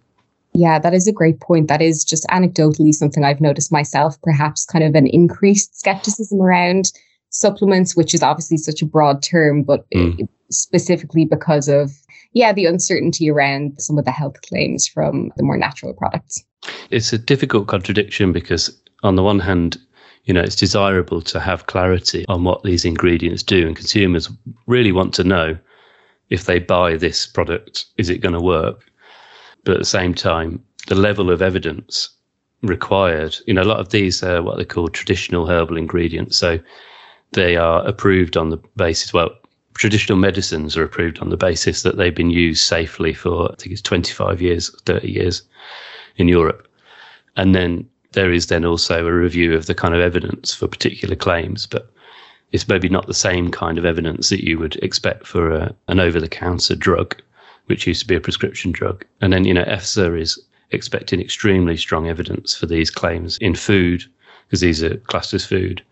Yeah, 0.56 0.78
that 0.78 0.94
is 0.94 1.06
a 1.06 1.12
great 1.12 1.40
point. 1.40 1.68
That 1.68 1.82
is 1.82 2.02
just 2.02 2.25
anecdotally 2.28 2.94
something 2.94 3.25
I've 3.25 3.42
noticed 3.42 3.70
myself, 3.70 4.20
perhaps 4.22 4.64
kind 4.64 4.84
of 4.84 4.94
an 4.94 5.06
increased 5.06 5.78
skepticism 5.78 6.40
around 6.40 6.92
supplements, 7.28 7.94
which 7.94 8.14
is 8.14 8.22
obviously 8.22 8.56
such 8.56 8.80
a 8.80 8.86
broad 8.86 9.22
term, 9.22 9.62
but 9.62 9.88
mm 9.90 10.28
specifically 10.48 11.25
because 11.25 11.68
of 11.68 11.90
yeah 12.32 12.52
the 12.52 12.66
uncertainty 12.66 13.28
around 13.28 13.75
some 13.80 13.98
of 13.98 14.04
the 14.04 14.12
health 14.12 14.40
claims 14.42 14.86
from 14.86 15.32
the 15.36 15.42
more 15.42 15.56
natural 15.56 15.92
products. 15.92 16.40
It's 16.90 17.12
a 17.12 17.18
difficult 17.18 17.66
contradiction 17.66 18.32
because 18.32 18.70
on 19.02 19.16
the 19.16 19.25
one 19.25 19.40
hand 19.40 19.76
you 20.22 20.32
know 20.32 20.40
it's 20.40 20.54
desirable 20.54 21.20
to 21.22 21.40
have 21.40 21.66
clarity 21.66 22.25
on 22.28 22.44
what 22.44 22.62
these 22.62 22.84
ingredients 22.84 23.42
do 23.42 23.66
and 23.66 23.75
consumers 23.75 24.30
really 24.68 24.92
want 24.92 25.14
to 25.14 25.25
know 25.25 25.58
if 26.30 26.44
they 26.44 26.60
buy 26.60 26.96
this 26.96 27.26
product 27.26 27.86
is 27.98 28.08
it 28.08 28.18
going 28.18 28.34
to 28.34 28.40
work 28.40 28.84
but 29.66 29.75
at 29.75 29.78
the 29.78 29.85
same 29.85 30.14
time 30.14 30.58
the 30.87 30.94
level 30.94 31.30
of 31.30 31.42
evidence 31.42 32.08
required 32.62 33.37
you 33.46 33.52
know 33.52 33.62
a 33.62 33.64
lot 33.64 33.80
of 33.80 33.90
these 33.90 34.23
are 34.23 34.42
what 34.42 34.56
they 34.56 34.64
call 34.64 34.88
traditional 34.88 35.46
herbal 35.46 35.76
ingredients 35.76 36.38
so 36.38 36.58
they 37.32 37.56
are 37.56 37.87
approved 37.87 38.37
on 38.37 38.50
the 38.50 38.58
basis, 38.76 39.12
well, 39.12 39.30
traditional 39.75 40.18
medicines 40.18 40.76
are 40.76 40.85
approved 40.85 41.18
on 41.18 41.30
the 41.30 41.37
basis 41.37 41.82
that 41.82 41.96
they've 41.96 42.14
been 42.14 42.30
used 42.30 42.66
safely 42.66 43.12
for, 43.12 43.52
I 43.52 43.56
think 43.56 43.73
it's 43.73 43.82
25 43.82 44.40
years, 44.40 44.70
30 44.87 45.11
years 45.11 45.42
in 46.16 46.28
Europe. 46.28 46.66
And 47.37 47.54
then 47.54 47.88
there 48.12 48.32
is 48.32 48.46
then 48.46 48.64
also 48.64 49.06
a 49.06 49.12
review 49.12 49.54
of 49.54 49.66
the 49.66 49.75
kind 49.75 49.94
of 49.94 50.00
evidence 50.00 50.54
for 50.54 50.66
particular 50.66 51.14
claims, 51.14 51.66
but 51.66 51.90
it's 52.52 52.68
maybe 52.68 52.88
not 52.88 53.06
the 53.06 53.14
same 53.14 53.50
kind 53.50 53.76
of 53.76 53.85
evidence 53.85 54.30
that 54.30 54.44
you 54.44 54.58
would 54.58 54.76
expect 54.76 55.26
for 55.26 55.50
a, 55.50 55.75
an 55.88 56.00
over 56.00 56.20
the 56.20 56.28
counter 56.28 56.75
drug, 56.75 57.20
which 57.66 57.87
used 57.87 58.00
to 58.00 58.06
be 58.06 58.14
a 58.14 58.20
prescription 58.20 58.73
drug. 58.73 59.04
And 59.20 59.32
then, 59.32 59.44
you 59.44 59.54
know, 59.54 59.64
EFSA 59.64 60.20
is 60.20 60.38
expecting 60.70 61.20
extremely 61.20 61.76
strong 61.76 62.08
evidence 62.08 62.54
for 62.54 62.66
these 62.66 62.90
claims 62.90 63.38
in 63.38 63.54
food, 63.54 64.04
because 64.46 64.61
these 64.61 64.82
are 64.82 64.96
classed 64.96 65.35
as 65.35 65.44
food. 65.44 65.82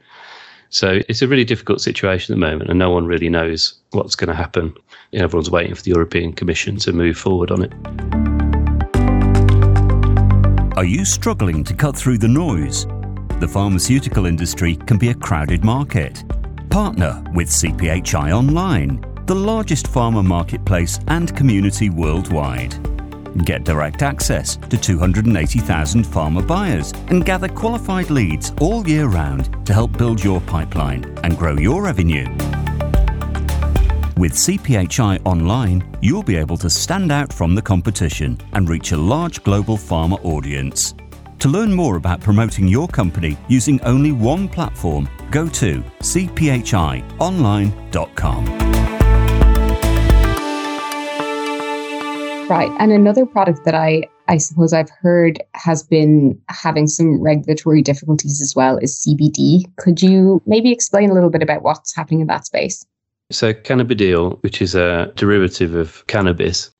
So 0.70 1.00
it's 1.08 1.22
a 1.22 1.28
really 1.28 1.44
difficult 1.44 1.80
situation 1.80 2.32
at 2.32 2.36
the 2.36 2.46
moment, 2.46 2.70
and 2.70 2.78
no 2.78 2.90
one 2.90 3.06
really 3.06 3.28
knows 3.28 3.74
what's 3.90 4.16
going 4.16 4.28
to 4.28 4.34
happen. 4.34 4.74
Everyone's 5.12 5.50
waiting 5.50 5.74
for 5.74 5.82
the 5.82 5.92
European 5.92 6.32
Commission 6.32 6.76
to 6.78 6.92
move 6.92 7.16
forward 7.16 7.52
on 7.52 7.62
it. 7.62 7.72
Are 10.76 10.84
you 10.84 11.04
struggling 11.04 11.62
to 11.64 11.74
cut 11.74 11.96
through 11.96 12.18
the 12.18 12.26
noise? 12.26 12.86
The 13.38 13.48
pharmaceutical 13.48 14.26
industry 14.26 14.74
can 14.74 14.98
be 14.98 15.10
a 15.10 15.14
crowded 15.14 15.64
market. 15.64 16.24
Partner 16.70 17.22
with 17.32 17.48
CPHI 17.48 18.32
Online, 18.32 18.98
the 19.26 19.34
largest 19.34 19.86
pharma 19.86 20.24
marketplace 20.24 21.00
and 21.08 21.36
community 21.36 21.90
worldwide. 21.90 22.78
Get 23.44 23.64
direct 23.64 24.02
access 24.02 24.54
to 24.56 24.76
280,000 24.76 26.04
pharma 26.04 26.46
buyers 26.46 26.92
and 27.08 27.24
gather 27.24 27.48
qualified 27.48 28.10
leads 28.10 28.52
all 28.60 28.86
year 28.86 29.06
round 29.06 29.66
to 29.66 29.72
help 29.72 29.96
build 29.96 30.22
your 30.22 30.40
pipeline 30.42 31.04
and 31.24 31.36
grow 31.36 31.56
your 31.56 31.82
revenue. 31.82 32.26
With 34.16 34.34
CPHI 34.34 35.22
Online, 35.24 35.82
you'll 36.00 36.22
be 36.22 36.36
able 36.36 36.56
to 36.58 36.70
stand 36.70 37.10
out 37.10 37.32
from 37.32 37.56
the 37.56 37.62
competition 37.62 38.38
and 38.52 38.68
reach 38.68 38.92
a 38.92 38.96
large 38.96 39.42
global 39.42 39.76
pharma 39.76 40.24
audience. 40.24 40.94
To 41.40 41.48
learn 41.48 41.74
more 41.74 41.96
about 41.96 42.20
promoting 42.20 42.68
your 42.68 42.86
company 42.88 43.36
using 43.48 43.80
only 43.82 44.12
one 44.12 44.48
platform, 44.48 45.08
go 45.30 45.48
to 45.48 45.82
cphionline.com. 46.00 48.63
Right. 52.48 52.70
And 52.78 52.92
another 52.92 53.24
product 53.24 53.64
that 53.64 53.74
I 53.74 54.04
I 54.28 54.36
suppose 54.38 54.72
I've 54.72 54.90
heard 54.90 55.42
has 55.54 55.82
been 55.82 56.40
having 56.48 56.86
some 56.86 57.20
regulatory 57.22 57.82
difficulties 57.82 58.40
as 58.40 58.54
well 58.54 58.78
is 58.78 59.04
CBD. 59.04 59.64
Could 59.76 60.02
you 60.02 60.42
maybe 60.46 60.70
explain 60.70 61.10
a 61.10 61.14
little 61.14 61.30
bit 61.30 61.42
about 61.42 61.62
what's 61.62 61.94
happening 61.94 62.20
in 62.20 62.26
that 62.28 62.46
space? 62.46 62.84
So 63.30 63.52
cannabidiol, 63.52 64.42
which 64.42 64.60
is 64.60 64.74
a 64.74 65.12
derivative 65.16 65.74
of 65.74 66.06
cannabis, 66.06 66.70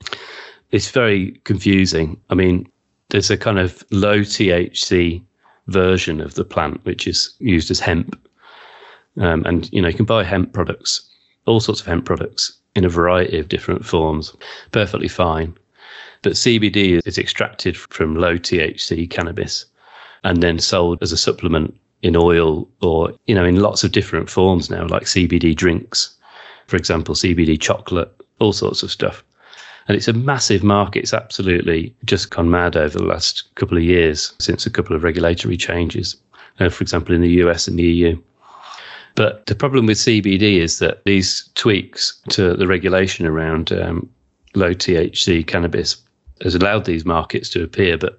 it's 0.71 0.91
very 0.91 1.33
confusing. 1.45 2.21
I 2.31 2.35
mean, 2.35 2.71
there's 3.09 3.31
a 3.31 3.37
kind 3.37 3.59
of 3.59 3.85
low 3.91 4.21
THC 4.21 5.23
version 5.69 6.21
of 6.21 6.35
the 6.35 6.45
plant 6.45 6.85
which 6.85 7.07
is 7.07 7.35
used 7.39 7.71
as 7.71 7.81
hemp, 7.81 8.21
um, 9.19 9.45
and 9.45 9.73
you 9.73 9.81
know 9.81 9.89
you 9.89 9.95
can 9.95 10.05
buy 10.05 10.25
hemp 10.25 10.53
products, 10.53 11.09
all 11.47 11.61
sorts 11.61 11.81
of 11.81 11.87
hemp 11.87 12.05
products, 12.05 12.53
in 12.75 12.85
a 12.85 12.89
variety 12.89 13.39
of 13.39 13.49
different 13.49 13.85
forms, 13.85 14.35
perfectly 14.73 15.09
fine. 15.09 15.57
But 16.23 16.33
CBD 16.33 17.01
is 17.07 17.19
extracted 17.19 17.77
from 17.77 18.17
low 18.17 18.37
THC 18.37 19.09
cannabis 19.09 19.67
and 20.25 20.43
then 20.43 20.59
sold 20.59 20.99
as 21.03 21.13
a 21.13 21.17
supplement 21.17 21.79
in 22.03 22.17
oil 22.17 22.69
or, 22.81 23.13
you 23.27 23.35
know, 23.35 23.45
in 23.45 23.57
lots 23.57 23.85
of 23.85 23.93
different 23.93 24.29
forms 24.29 24.71
now, 24.71 24.87
like 24.87 25.05
CBD 25.05 25.55
drinks, 25.55 26.15
for 26.67 26.77
example, 26.77 27.15
CBD 27.15 27.61
chocolate, 27.61 28.11
all 28.41 28.53
sorts 28.53 28.83
of 28.83 28.91
stuff. 28.91 29.25
And 29.87 29.97
it's 29.97 30.09
a 30.09 30.15
massive 30.15 30.63
market. 30.63 31.01
It's 31.01 31.13
absolutely 31.13 31.95
just 32.05 32.31
gone 32.31 32.51
mad 32.51 32.77
over 32.77 32.99
the 32.99 33.05
last 33.05 33.55
couple 33.55 33.77
of 33.77 33.85
years 33.85 34.33
since 34.39 34.65
a 34.65 34.71
couple 34.71 34.97
of 34.97 35.05
regulatory 35.05 35.59
changes, 35.59 36.17
uh, 36.59 36.71
for 36.71 36.83
example, 36.83 37.15
in 37.15 37.21
the 37.21 37.33
US 37.45 37.69
and 37.69 37.79
the 37.79 37.83
EU. 37.83 38.21
But 39.17 39.47
the 39.47 39.55
problem 39.55 39.87
with 39.87 39.99
CBD 39.99 40.59
is 40.59 40.81
that 40.81 41.05
these 41.05 41.49
tweaks 41.55 42.21
to 42.31 42.55
the 42.55 42.67
regulation 42.67 43.27
around 43.27 43.73
um, 43.73 44.09
low 44.55 44.75
THC 44.75 45.47
cannabis 45.47 45.97
has 46.43 46.55
allowed 46.55 46.85
these 46.85 47.05
markets 47.05 47.49
to 47.51 47.63
appear, 47.63 47.97
but 47.97 48.19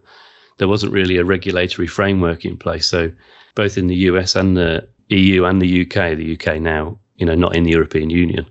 there 0.57 0.69
wasn't 0.69 0.93
really 0.93 1.17
a 1.17 1.25
regulatory 1.25 1.87
framework 1.87 2.45
in 2.45 2.57
place. 2.57 2.85
So 2.85 3.11
both 3.55 3.77
in 3.77 3.87
the 3.87 3.95
US 3.95 4.35
and 4.35 4.55
the 4.55 4.87
EU 5.09 5.43
and 5.43 5.61
the 5.61 5.81
UK, 5.81 6.15
the 6.15 6.37
UK 6.39 6.61
now, 6.61 6.97
you 7.17 7.25
know, 7.25 7.35
not 7.35 7.55
in 7.55 7.63
the 7.63 7.71
European 7.71 8.09
Union, 8.09 8.45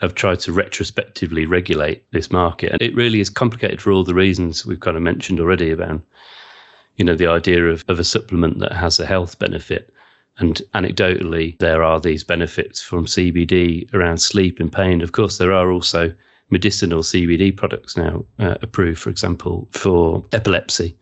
have 0.00 0.14
tried 0.14 0.40
to 0.40 0.52
retrospectively 0.52 1.46
regulate 1.46 2.04
this 2.12 2.30
market. 2.30 2.72
And 2.72 2.82
it 2.82 2.94
really 2.94 3.20
is 3.20 3.30
complicated 3.30 3.80
for 3.80 3.90
all 3.90 4.04
the 4.04 4.14
reasons 4.14 4.66
we've 4.66 4.80
kind 4.80 4.96
of 4.96 5.02
mentioned 5.02 5.40
already 5.40 5.70
about, 5.70 6.02
you 6.96 7.04
know, 7.04 7.14
the 7.16 7.26
idea 7.26 7.66
of, 7.66 7.84
of 7.88 7.98
a 7.98 8.04
supplement 8.04 8.58
that 8.60 8.72
has 8.72 9.00
a 9.00 9.06
health 9.06 9.38
benefit 9.38 9.92
and 10.38 10.60
anecdotally, 10.74 11.58
there 11.58 11.82
are 11.82 12.00
these 12.00 12.24
benefits 12.24 12.82
from 12.82 13.06
CBD 13.06 13.92
around 13.94 14.18
sleep 14.18 14.58
and 14.58 14.72
pain. 14.72 15.00
Of 15.00 15.12
course, 15.12 15.38
there 15.38 15.52
are 15.52 15.70
also 15.70 16.14
medicinal 16.50 17.00
CBD 17.00 17.56
products 17.56 17.96
now 17.96 18.24
uh, 18.38 18.56
approved, 18.60 19.00
for 19.00 19.10
example, 19.10 19.68
for 19.72 20.24
epilepsy. 20.32 20.96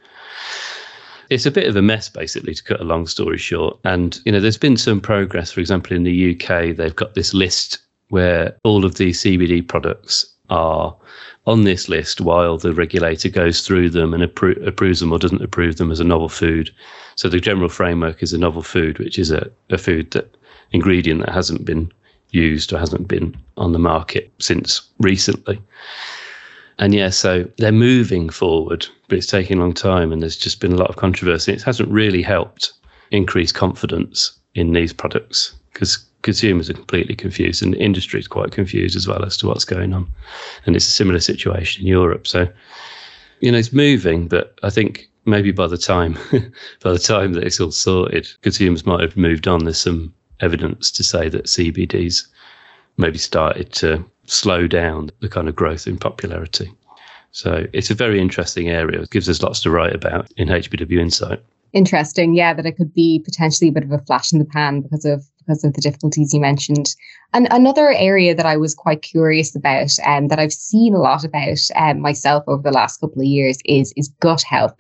It's 1.31 1.47
a 1.47 1.51
bit 1.51 1.67
of 1.67 1.77
a 1.77 1.83
mess, 1.83 2.11
basically, 2.11 2.55
to 2.55 2.62
cut 2.62 2.81
a 2.81 2.85
long 2.85 3.07
story 3.07 3.39
short. 3.39 3.79
And, 3.85 4.21
you 4.27 4.33
know, 4.33 4.41
there's 4.41 4.59
been 4.59 4.77
some 4.77 5.01
progress. 5.01 5.51
For 5.51 5.61
example, 5.61 5.97
in 5.97 6.03
the 6.03 6.35
UK, 6.35 6.77
they've 6.77 6.95
got 6.95 7.15
this 7.15 7.33
list 7.33 7.79
where 8.09 8.55
all 8.65 8.85
of 8.85 8.97
these 8.97 9.23
CBD 9.23 9.67
products 9.67 10.27
are 10.51 10.95
on 11.46 11.64
this 11.64 11.88
list 11.88 12.20
while 12.20 12.56
the 12.56 12.72
regulator 12.72 13.28
goes 13.28 13.66
through 13.66 13.90
them 13.90 14.14
and 14.14 14.22
appro- 14.22 14.64
approves 14.66 15.00
them 15.00 15.12
or 15.12 15.18
doesn't 15.18 15.42
approve 15.42 15.76
them 15.76 15.90
as 15.90 16.00
a 16.00 16.04
novel 16.04 16.28
food. 16.28 16.70
So 17.16 17.28
the 17.28 17.40
general 17.40 17.68
framework 17.68 18.22
is 18.22 18.32
a 18.32 18.38
novel 18.38 18.62
food, 18.62 18.99
which 18.99 19.18
is 19.18 19.30
a, 19.30 19.50
a 19.70 19.78
food 19.78 20.12
that 20.12 20.37
ingredient 20.70 21.20
that 21.20 21.32
hasn't 21.32 21.64
been 21.64 21.90
used 22.30 22.72
or 22.72 22.78
hasn't 22.78 23.08
been 23.08 23.37
on 23.56 23.72
the 23.72 23.78
market 23.78 24.30
since 24.38 24.82
recently. 24.99 25.61
And 26.78 26.94
yeah, 26.94 27.11
so 27.11 27.49
they're 27.58 27.72
moving 27.72 28.30
forward, 28.30 28.87
but 29.08 29.18
it's 29.18 29.26
taking 29.26 29.58
a 29.58 29.61
long 29.61 29.75
time 29.75 30.12
and 30.12 30.22
there's 30.22 30.37
just 30.37 30.61
been 30.61 30.72
a 30.72 30.76
lot 30.76 30.88
of 30.88 30.96
controversy. 30.96 31.52
It 31.52 31.62
hasn't 31.62 31.90
really 31.90 32.22
helped 32.22 32.72
increase 33.11 33.52
confidence 33.52 34.38
in 34.54 34.72
these 34.72 34.92
products 34.92 35.54
because 35.72 36.04
consumers 36.23 36.71
are 36.71 36.75
completely 36.75 37.14
confused 37.14 37.62
and 37.62 37.75
the 37.75 37.81
industry 37.81 38.21
is 38.21 38.29
quite 38.29 38.52
confused 38.52 38.97
as 38.97 39.07
well 39.07 39.25
as 39.25 39.37
to 39.37 39.47
what's 39.47 39.64
going 39.64 39.93
on. 39.93 40.07
And 40.67 40.75
it's 40.75 40.87
a 40.87 40.93
similar 40.93 41.21
situation 41.21 41.83
in 41.83 41.88
Europe. 41.88 42.26
So, 42.26 42.49
you 43.41 43.50
know, 43.50 43.59
it's 43.59 43.73
moving, 43.73 44.29
but 44.29 44.59
I 44.62 44.71
think 44.71 45.09
maybe 45.25 45.52
by 45.52 45.67
the 45.67 45.79
time 45.79 46.14
by 46.83 46.93
the 46.93 46.99
time 46.99 47.33
that 47.35 47.45
it's 47.45 47.61
all 47.61 47.73
sorted, 47.73 48.29
consumers 48.43 48.87
might 48.87 49.00
have 49.00 49.17
moved 49.17 49.47
on. 49.47 49.64
There's 49.64 49.81
some 49.81 50.12
evidence 50.41 50.91
to 50.93 51.05
say 51.05 51.29
that 51.29 51.47
CBD's 51.47 52.26
maybe 52.97 53.19
started 53.19 53.73
to 53.73 54.05
slow 54.26 54.67
down 54.67 55.11
the 55.21 55.29
kind 55.29 55.49
of 55.49 55.57
growth 55.57 55.87
in 55.87 55.99
popularity. 55.99 56.73
So 57.33 57.67
it's 57.73 57.91
a 57.91 57.95
very 57.95 58.21
interesting 58.21 58.69
area. 58.69 59.00
It 59.00 59.11
gives 59.11 59.29
us 59.29 59.43
lots 59.43 59.61
to 59.62 59.71
write 59.71 59.95
about 59.95 60.31
in 60.37 60.49
HBW 60.49 61.00
Insight. 61.00 61.43
Interesting, 61.73 62.35
yeah, 62.35 62.52
that 62.52 62.67
it 62.67 62.76
could 62.76 62.93
be 62.93 63.23
potentially 63.25 63.69
a 63.69 63.73
bit 63.73 63.85
of 63.85 63.93
a 63.93 63.99
flash 63.99 64.33
in 64.33 64.38
the 64.38 64.45
pan 64.45 64.83
because 64.83 65.07
of 65.07 65.25
because 65.46 65.64
of 65.64 65.75
the 65.75 65.80
difficulties 65.80 66.32
you 66.32 66.40
mentioned. 66.40 66.94
And 67.32 67.49
another 67.50 67.92
area 67.92 68.34
that 68.34 68.46
I 68.46 68.56
was 68.56 68.75
quite 68.75 69.02
curious 69.02 69.54
about 69.54 69.99
and 70.04 70.25
um, 70.25 70.28
that 70.28 70.38
I've 70.38 70.52
seen 70.52 70.94
a 70.94 71.00
lot 71.00 71.25
about 71.25 71.58
um, 71.76 72.00
myself 72.00 72.44
over 72.46 72.62
the 72.62 72.72
last 72.72 73.00
couple 73.00 73.20
of 73.20 73.26
years 73.26 73.58
is 73.64 73.92
is 73.96 74.08
gut 74.20 74.42
health 74.42 74.78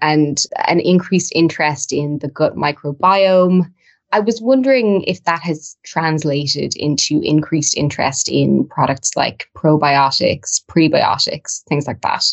and 0.00 0.42
an 0.66 0.80
increased 0.80 1.32
interest 1.34 1.92
in 1.92 2.18
the 2.18 2.28
gut 2.28 2.56
microbiome. 2.56 3.70
I 4.12 4.20
was 4.20 4.40
wondering 4.40 5.02
if 5.04 5.24
that 5.24 5.40
has 5.40 5.76
translated 5.84 6.74
into 6.76 7.20
increased 7.22 7.76
interest 7.76 8.28
in 8.28 8.68
products 8.68 9.16
like 9.16 9.48
probiotics, 9.56 10.62
prebiotics, 10.66 11.64
things 11.64 11.86
like 11.86 12.00
that. 12.02 12.24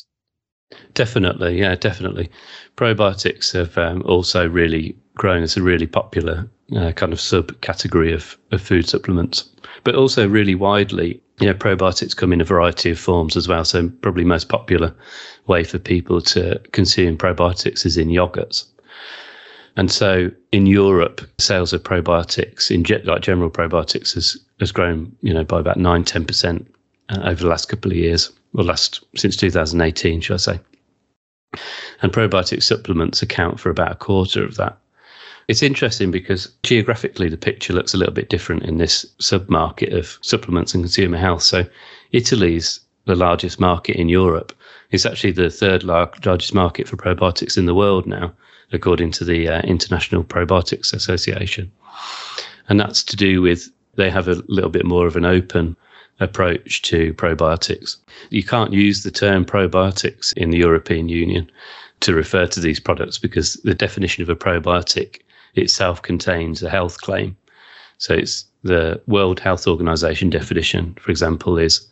Definitely, 0.94 1.60
yeah, 1.60 1.76
definitely. 1.76 2.30
Probiotics 2.78 3.54
have 3.54 3.78
um, 3.78 4.04
also 4.04 4.48
really 4.48 4.96
grown 5.16 5.44
as 5.44 5.58
a 5.58 5.62
really 5.62 5.88
popular 5.88 6.50
uh, 6.76 6.92
kind 6.94 7.14
of 7.14 7.20
subcategory 7.20 8.14
of, 8.14 8.38
of 8.52 8.62
food 8.62 8.88
supplements, 8.88 9.50
but 9.84 9.96
also 9.96 10.28
really 10.28 10.56
widely. 10.56 11.22
You 11.40 11.48
know, 11.48 11.54
probiotics 11.54 12.16
come 12.16 12.32
in 12.34 12.42
a 12.42 12.46
variety 12.46 12.92
of 12.92 13.00
forms 13.00 13.36
as 13.36 13.48
well. 13.48 13.66
So 13.66 13.90
probably 14.02 14.24
most 14.24 14.48
popular 14.48 14.94
way 15.48 15.64
for 15.64 15.80
people 15.80 16.22
to 16.22 16.60
consume 16.72 17.18
probiotics 17.18 17.86
is 17.86 17.98
in 17.98 18.10
yogurts. 18.10 18.66
And 19.78 19.92
so 19.92 20.30
in 20.52 20.66
Europe, 20.66 21.22
sales 21.40 21.74
of 21.74 21.84
probiotics, 21.84 22.70
in 22.70 22.84
like 23.06 23.22
general 23.22 23.50
probiotics, 23.50 24.14
has, 24.14 24.38
has 24.60 24.72
grown, 24.72 25.16
you 25.22 25.34
know, 25.34 25.44
by 25.44 25.60
about 25.60 25.78
9 25.78 26.04
10% 26.04 26.66
uh, 27.10 27.20
over 27.24 27.44
the 27.44 27.50
last 27.50 27.70
couple 27.70 27.92
of 27.92 27.98
years, 27.98 28.32
or 28.54 28.64
last 28.64 29.04
since 29.16 29.36
2018, 29.38 30.22
should 30.22 30.34
I 30.34 30.38
say. 30.38 30.60
And 32.02 32.12
probiotic 32.12 32.64
supplements 32.64 33.22
account 33.22 33.60
for 33.60 33.70
about 33.70 33.92
a 33.92 33.96
quarter 33.96 34.44
of 34.44 34.58
that. 34.58 34.78
It's 35.52 35.62
interesting 35.62 36.12
because 36.12 36.50
geographically 36.64 37.28
the 37.28 37.36
picture 37.36 37.74
looks 37.74 37.94
a 37.94 37.98
little 37.98 38.14
bit 38.14 38.30
different 38.30 38.64
in 38.64 38.78
this 38.78 39.06
sub-market 39.20 39.92
of 39.92 40.18
supplements 40.22 40.74
and 40.74 40.82
consumer 40.82 41.18
health. 41.18 41.44
So 41.44 41.66
Italy's 42.14 42.80
the 43.04 43.18
largest 43.18 43.60
market 43.60 43.98
in 43.98 44.08
Europe. 44.08 44.54
It's 44.92 45.06
actually 45.06 45.34
the 45.34 45.50
third 45.50 45.84
largest 45.84 46.54
market 46.54 46.88
for 46.88 46.96
probiotics 46.96 47.58
in 47.58 47.66
the 47.66 47.76
world 47.76 48.08
now, 48.08 48.32
according 48.72 49.12
to 49.12 49.26
the 49.26 49.50
uh, 49.50 49.62
International 49.64 50.24
Probiotics 50.24 50.94
Association. 50.94 51.70
And 52.70 52.80
that's 52.80 53.04
to 53.04 53.18
do 53.18 53.42
with 53.42 53.70
they 53.96 54.10
have 54.10 54.30
a 54.30 54.42
little 54.48 54.70
bit 54.70 54.86
more 54.86 55.06
of 55.06 55.18
an 55.18 55.26
open 55.26 55.76
approach 56.22 56.82
to 56.84 57.14
probiotics. 57.16 57.98
You 58.30 58.44
can't 58.44 58.72
use 58.72 59.04
the 59.04 59.12
term 59.12 59.44
probiotics 59.44 60.32
in 60.38 60.52
the 60.52 60.60
European 60.60 61.10
Union 61.10 61.52
to 62.00 62.16
refer 62.16 62.46
to 62.48 62.62
these 62.62 62.80
products 62.80 63.18
because 63.18 63.56
the 63.66 63.76
definition 63.76 64.24
of 64.24 64.30
a 64.30 64.36
probiotic 64.38 65.24
itself 65.56 66.02
contains 66.02 66.64
a 66.64 66.70
health 66.70 67.02
claim. 67.02 67.36
So 67.98 68.14
it's 68.14 68.46
the 68.64 69.02
World 69.08 69.40
Health 69.40 69.68
Organization 69.68 70.30
definition, 70.30 70.96
for 71.00 71.12
example, 71.12 71.58
is 71.58 71.88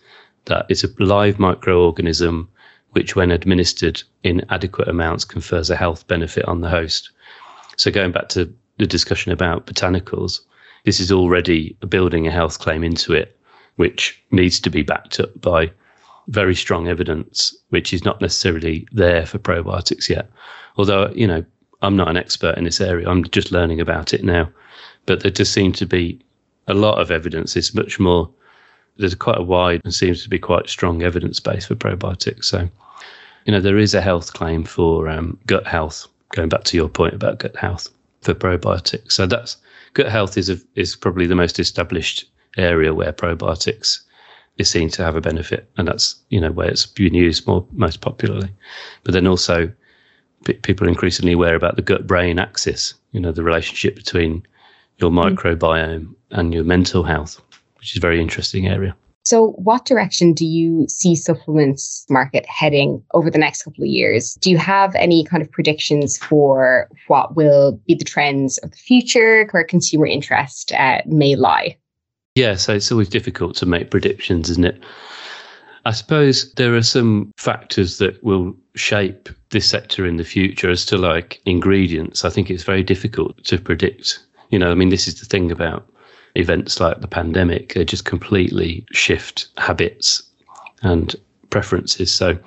that 0.46 0.66
it's 0.70 0.84
a 0.84 0.90
live 1.00 1.38
microorganism 1.38 2.48
which, 2.92 3.16
when 3.16 3.32
administered 3.32 4.02
in 4.24 4.44
adequate 4.50 4.88
amounts, 4.88 5.24
confers 5.24 5.70
a 5.70 5.76
health 5.76 6.08
benefit 6.08 6.46
on 6.46 6.62
the 6.62 6.70
host. 6.70 7.12
So 7.78 7.92
going 7.92 8.12
back 8.12 8.30
to 8.30 8.52
the 8.78 8.88
discussion 8.88 9.32
about 9.32 9.68
botanicals, 9.68 10.40
this 10.86 11.00
is 11.00 11.12
already 11.12 11.78
building 11.88 12.26
a 12.28 12.32
health 12.32 12.60
claim 12.60 12.84
into 12.84 13.14
it, 13.14 13.38
which 13.76 14.22
needs 14.32 14.60
to 14.62 14.70
be 14.70 14.82
backed 14.82 15.20
up 15.20 15.40
by 15.40 15.72
very 16.30 16.56
strong 16.56 16.88
evidence, 16.88 17.56
which 17.70 17.94
is 17.94 18.04
not 18.04 18.22
necessarily 18.22 18.88
there 18.92 19.26
for 19.26 19.38
probiotics 19.38 20.10
yet. 20.10 20.30
Although, 20.78 21.10
you 21.10 21.28
know, 21.28 21.44
I'm 21.82 21.96
not 21.96 22.10
an 22.10 22.18
expert 22.18 22.58
in 22.58 22.66
this 22.66 22.82
area, 22.82 23.10
I'm 23.10 23.24
just 23.26 23.52
learning 23.52 23.80
about 23.80 24.14
it 24.14 24.24
now. 24.24 24.50
But 25.06 25.22
there 25.22 25.32
does 25.32 25.50
seem 25.50 25.72
to 25.74 25.86
be 25.86 26.20
a 26.68 26.74
lot 26.74 27.00
of 27.00 27.10
evidence. 27.10 27.56
It's 27.56 27.74
much 27.74 28.00
more, 28.00 28.30
there's 28.98 29.16
quite 29.16 29.40
a 29.40 29.44
wide 29.44 29.82
and 29.84 29.94
seems 29.94 30.24
to 30.24 30.30
be 30.30 30.40
quite 30.40 30.70
strong 30.70 31.02
evidence 31.04 31.40
base 31.40 31.66
for 31.66 31.76
probiotics. 31.76 32.46
So, 32.46 32.70
you 33.46 33.52
know, 33.52 33.62
there 33.62 33.78
is 33.78 33.94
a 33.94 34.02
health 34.02 34.34
claim 34.34 34.64
for 34.66 35.10
um, 35.10 35.40
gut 35.48 35.66
health, 35.66 36.08
going 36.36 36.50
back 36.50 36.64
to 36.66 36.78
your 36.78 36.90
point 36.90 37.14
about 37.14 37.40
gut 37.40 37.56
health 37.56 37.88
for 38.22 38.34
probiotics. 38.34 39.14
So 39.14 39.26
that's 39.26 39.58
gut 39.94 40.08
health 40.08 40.38
is 40.38 40.50
a, 40.50 40.58
is 40.76 40.96
probably 40.96 41.26
the 41.26 41.36
most 41.36 41.60
established 41.60 42.26
area 42.58 42.94
where 42.94 43.14
probiotics 43.14 44.02
is 44.58 44.70
seen 44.70 44.90
to 44.90 45.04
have 45.04 45.16
a 45.16 45.22
benefit, 45.22 45.70
and 45.78 45.88
that's 45.88 46.16
you 46.30 46.40
know 46.40 46.52
where 46.52 46.70
it's 46.70 46.86
been 46.86 47.14
used 47.14 47.48
more 47.48 47.66
most 47.72 48.02
popularly. 48.02 48.50
But 49.04 49.14
then 49.14 49.26
also, 49.26 49.72
p- 50.46 50.54
people 50.54 50.88
are 50.88 50.90
increasingly 50.90 51.34
aware 51.34 51.56
about 51.56 51.76
the 51.76 51.82
gut-brain 51.82 52.40
axis. 52.40 52.94
You 53.12 53.20
know, 53.20 53.32
the 53.32 53.44
relationship 53.44 53.96
between 53.96 54.46
your 54.98 55.12
mm. 55.12 55.36
microbiome 55.36 56.14
and 56.32 56.54
your 56.54 56.64
mental 56.64 57.04
health, 57.04 57.42
which 57.78 57.92
is 57.92 57.98
a 57.98 58.02
very 58.02 58.22
interesting 58.22 58.68
area. 58.68 58.96
So, 59.24 59.52
what 59.52 59.86
direction 59.86 60.34
do 60.34 60.46
you 60.46 60.88
see 60.88 61.14
supplements 61.16 62.06
market 62.10 62.46
heading 62.48 63.04
over 63.14 63.30
the 63.30 63.38
next 63.38 63.64
couple 63.64 63.84
of 63.84 63.88
years? 63.88 64.36
Do 64.36 64.50
you 64.50 64.58
have 64.58 64.96
any 64.96 65.24
kind 65.24 65.44
of 65.44 65.52
predictions 65.52 66.18
for 66.18 66.90
what 67.08 67.36
will 67.36 67.74
be 67.86 67.96
the 67.96 68.06
trends 68.06 68.58
of 68.60 68.72
the 68.72 68.78
future, 68.78 69.48
where 69.52 69.64
consumer 69.64 70.08
interest 70.08 70.72
uh, 70.72 71.02
may 71.06 71.36
lie? 71.36 71.78
Yeah, 72.36 72.56
so 72.56 72.74
it's 72.74 72.92
always 72.92 73.10
difficult 73.10 73.56
to 73.58 73.66
make 73.66 73.92
predictions, 73.92 74.50
isn't 74.50 74.66
it? 74.66 74.82
I 75.86 75.92
suppose 75.92 76.54
there 76.54 76.76
are 76.76 76.84
some 76.84 77.32
factors 77.38 77.98
that 77.98 78.24
will 78.24 78.56
shape 78.76 79.30
this 79.52 79.70
sector 79.70 80.06
in 80.06 80.18
the 80.18 80.24
future 80.24 80.70
as 80.70 80.86
to 80.86 80.98
like 80.98 81.42
ingredients. 81.46 82.24
I 82.24 82.30
think 82.30 82.50
it's 82.50 82.64
very 82.64 82.84
difficult 82.84 83.44
to 83.46 83.58
predict. 83.58 84.20
You 84.50 84.60
know, 84.60 84.72
I 84.72 84.76
mean, 84.76 84.90
this 84.90 85.08
is 85.08 85.20
the 85.20 85.26
thing 85.26 85.52
about 85.52 85.88
events 86.36 86.80
like 86.80 87.02
the 87.02 87.08
pandemic, 87.08 87.74
they 87.74 87.86
just 87.86 88.06
completely 88.06 88.86
shift 88.92 89.48
habits 89.58 90.24
and 90.84 91.16
preferences. 91.50 92.14
So 92.14 92.38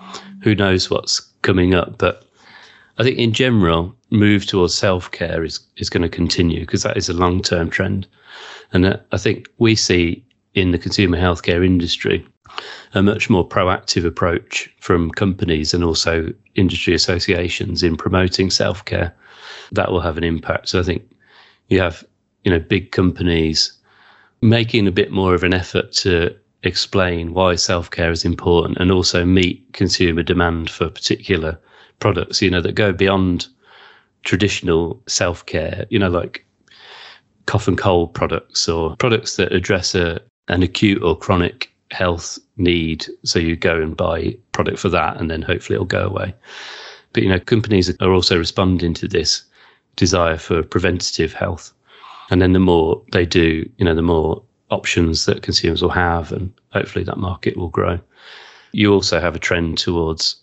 who 0.43 0.55
knows 0.55 0.91
what's 0.91 1.21
coming 1.43 1.75
up? 1.75 1.99
But 1.99 2.25
I 2.99 3.03
think 3.03 3.19
in 3.19 3.33
general, 3.33 3.95
move 4.11 4.47
towards 4.47 4.75
self 4.75 5.11
care 5.11 5.43
is, 5.45 5.61
is 5.77 5.91
going 5.91 6.03
to 6.03 6.09
continue 6.09 6.61
because 6.61 6.83
that 6.83 6.97
is 6.97 7.09
a 7.09 7.15
long 7.15 7.43
term 7.43 7.71
trend. 7.71 8.07
And 8.73 8.87
uh, 8.87 8.97
I 9.11 9.19
think 9.19 9.49
we 9.59 9.75
see 9.75 10.25
in 10.55 10.71
the 10.71 10.79
consumer 10.79 11.19
healthcare 11.19 11.65
industry 11.65 12.27
a 12.95 13.03
much 13.03 13.31
more 13.31 13.49
proactive 13.49 14.05
approach 14.05 14.71
from 14.81 15.11
companies 15.11 15.73
and 15.75 15.85
also 15.85 16.33
industry 16.55 16.95
associations 16.95 17.83
in 17.83 17.97
promoting 17.97 18.51
self 18.51 18.85
care. 18.85 19.15
That 19.73 19.91
will 19.91 20.01
have 20.01 20.19
an 20.19 20.25
impact. 20.25 20.69
So 20.69 20.81
I 20.81 20.83
think 20.83 21.03
you 21.69 21.81
have 21.81 22.05
you 22.45 22.51
know 22.51 22.59
big 22.59 22.93
companies 22.93 23.73
making 24.43 24.87
a 24.87 24.93
bit 24.93 25.13
more 25.13 25.35
of 25.35 25.45
an 25.45 25.55
effort 25.55 25.93
to 25.93 26.35
explain 26.65 27.33
why 27.33 27.55
self-care 27.55 28.11
is 28.11 28.25
important 28.25 28.79
and 28.79 28.91
also 28.91 29.25
meet 29.25 29.73
consumer 29.73 30.23
demand 30.23 30.71
for 30.71 30.89
particular 30.89 31.59
products 31.99 32.43
you 32.43 32.51
know 32.51 32.61
that 32.61 32.75
go 32.75 32.93
beyond 32.93 33.49
traditional 34.25 35.01
self-care 35.09 35.87
you 35.91 35.99
know 35.99 36.11
like 36.11 36.45
cough 37.47 37.67
and 37.67 37.79
cold 37.79 38.15
products 38.15 38.69
or 38.69 38.97
products 38.97 39.37
that 39.37 39.53
address 39.53 39.95
a 39.95 40.21
an 40.49 40.63
acute 40.63 41.03
or 41.03 41.17
chronic 41.17 41.72
health 41.93 42.39
need 42.57 43.07
so 43.25 43.39
you 43.39 43.55
go 43.55 43.81
and 43.81 43.97
buy 43.97 44.37
product 44.53 44.79
for 44.79 44.89
that 44.89 45.17
and 45.19 45.31
then 45.31 45.43
hopefully 45.43 45.75
it'll 45.75 45.87
go 45.87 46.07
away 46.07 46.35
but 47.13 47.23
you 47.23 47.29
know 47.29 47.39
companies 47.39 47.95
are 48.01 48.13
also 48.13 48.39
responding 48.39 48.95
to 48.95 49.07
this 49.07 49.45
desire 49.97 50.39
for 50.39 50.63
preventative 50.63 51.33
health 51.33 51.73
and 52.33 52.41
then 52.41 52.55
the 52.55 52.61
more 52.61 53.03
they 53.13 53.27
do, 53.27 53.69
you 53.77 53.85
know, 53.85 53.95
the 53.95 54.01
more 54.01 54.43
options 54.71 55.27
that 55.27 55.43
consumers 55.43 55.83
will 55.83 55.91
have, 55.91 56.33
and 56.33 56.51
hopefully 56.73 57.05
that 57.05 57.19
market 57.19 57.59
will 57.59 57.69
grow. 57.69 58.01
You 58.73 58.91
also 58.91 59.21
have 59.21 59.35
a 59.35 59.39
trend 59.39 59.77
towards 59.77 60.37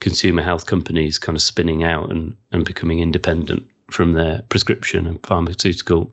consumer 0.00 0.42
health 0.42 0.66
companies 0.66 1.18
kind 1.18 1.34
of 1.34 1.40
spinning 1.40 1.82
out 1.82 2.10
and, 2.10 2.36
and 2.52 2.66
becoming 2.66 2.98
independent 2.98 3.66
from 3.90 4.12
their 4.12 4.42
prescription 4.50 5.06
and 5.06 5.24
pharmaceutical 5.24 6.12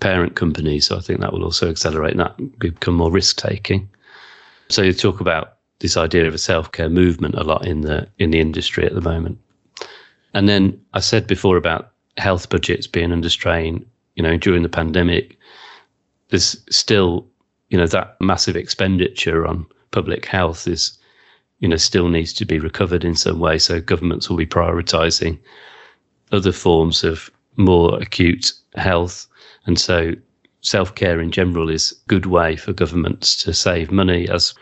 parent 0.00 0.34
companies. 0.34 0.86
So 0.86 0.96
I 0.96 1.00
think 1.00 1.20
that 1.20 1.32
will 1.32 1.44
also 1.44 1.70
accelerate 1.70 2.16
that, 2.16 2.58
become 2.58 2.94
more 2.94 3.12
risk 3.12 3.36
taking. 3.36 3.88
So 4.70 4.82
you 4.82 4.92
talk 4.92 5.20
about 5.20 5.56
this 5.80 5.96
idea 5.96 6.26
of 6.26 6.34
a 6.34 6.38
self 6.38 6.72
care 6.72 6.88
movement 6.88 7.34
a 7.34 7.44
lot 7.44 7.66
in 7.66 7.82
the 7.82 8.08
in 8.18 8.30
the 8.30 8.40
industry 8.40 8.84
at 8.86 8.94
the 8.94 9.00
moment. 9.00 9.38
And 10.34 10.48
then 10.48 10.80
I 10.94 11.00
said 11.00 11.26
before 11.26 11.56
about 11.56 11.92
health 12.16 12.50
budgets 12.50 12.86
being 12.86 13.12
under 13.12 13.28
strain 13.28 13.84
you 14.20 14.22
know, 14.22 14.36
during 14.36 14.62
the 14.62 14.68
pandemic, 14.68 15.38
there's 16.28 16.56
still, 16.68 17.26
you 17.70 17.78
know, 17.78 17.86
that 17.86 18.16
massive 18.20 18.54
expenditure 18.54 19.46
on 19.46 19.66
public 19.92 20.26
health 20.26 20.68
is, 20.68 20.98
you 21.60 21.68
know, 21.68 21.76
still 21.76 22.08
needs 22.08 22.34
to 22.34 22.44
be 22.44 22.58
recovered 22.58 23.02
in 23.02 23.14
some 23.14 23.38
way. 23.38 23.58
So 23.58 23.80
governments 23.80 24.28
will 24.28 24.36
be 24.36 24.44
prioritizing 24.46 25.38
other 26.32 26.52
forms 26.52 27.02
of 27.02 27.30
more 27.56 27.98
acute 27.98 28.52
health. 28.74 29.26
And 29.64 29.78
so 29.78 30.12
self 30.62 30.94
care 30.94 31.20
in 31.20 31.30
general 31.30 31.70
is 31.70 31.92
a 31.92 32.08
good 32.08 32.26
way 32.26 32.56
for 32.56 32.72
governments 32.72 33.36
to 33.44 33.52
save 33.52 33.90
money, 33.90 34.28
as 34.28 34.54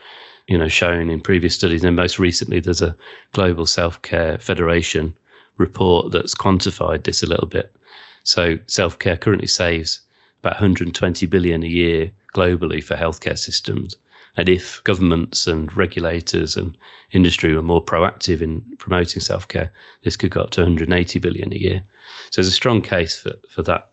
you 0.47 0.57
know, 0.57 0.67
shown 0.67 1.09
in 1.09 1.21
previous 1.21 1.55
studies. 1.55 1.83
And 1.83 1.95
most 1.95 2.19
recently, 2.19 2.59
there's 2.59 2.81
a 2.81 2.95
global 3.33 3.65
self 3.65 4.01
care 4.01 4.37
federation 4.37 5.17
report 5.57 6.11
that's 6.11 6.33
quantified 6.33 7.03
this 7.03 7.21
a 7.21 7.27
little 7.27 7.47
bit. 7.47 7.75
So 8.23 8.57
self 8.67 8.99
care 8.99 9.17
currently 9.17 9.47
saves 9.47 10.01
about 10.41 10.53
120 10.53 11.25
billion 11.25 11.63
a 11.63 11.67
year 11.67 12.11
globally 12.33 12.83
for 12.83 12.95
healthcare 12.95 13.37
systems. 13.37 13.95
And 14.37 14.47
if 14.47 14.81
governments 14.83 15.47
and 15.47 15.75
regulators 15.75 16.55
and 16.55 16.77
industry 17.11 17.53
were 17.53 17.61
more 17.61 17.83
proactive 17.83 18.41
in 18.41 18.61
promoting 18.77 19.21
self 19.21 19.47
care, 19.47 19.71
this 20.03 20.15
could 20.15 20.31
go 20.31 20.41
up 20.41 20.51
to 20.51 20.61
180 20.61 21.19
billion 21.19 21.51
a 21.51 21.57
year. 21.57 21.83
So 22.29 22.41
there's 22.41 22.47
a 22.47 22.51
strong 22.51 22.81
case 22.81 23.19
for, 23.19 23.33
for 23.49 23.63
that 23.63 23.91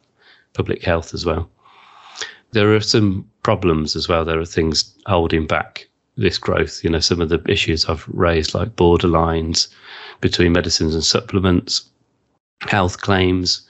public 0.52 0.82
health 0.84 1.12
as 1.14 1.26
well. 1.26 1.50
There 2.52 2.74
are 2.74 2.80
some 2.80 3.28
problems 3.42 3.96
as 3.96 4.08
well. 4.08 4.24
There 4.24 4.40
are 4.40 4.46
things 4.46 4.94
holding 5.06 5.46
back 5.46 5.88
this 6.16 6.38
growth. 6.38 6.82
You 6.82 6.90
know, 6.90 7.00
some 7.00 7.20
of 7.20 7.28
the 7.28 7.42
issues 7.48 7.84
I've 7.84 8.06
raised, 8.08 8.54
like 8.54 8.76
borderlines 8.76 9.68
between 10.20 10.52
medicines 10.52 10.94
and 10.94 11.04
supplements, 11.04 11.88
health 12.60 13.00
claims, 13.00 13.68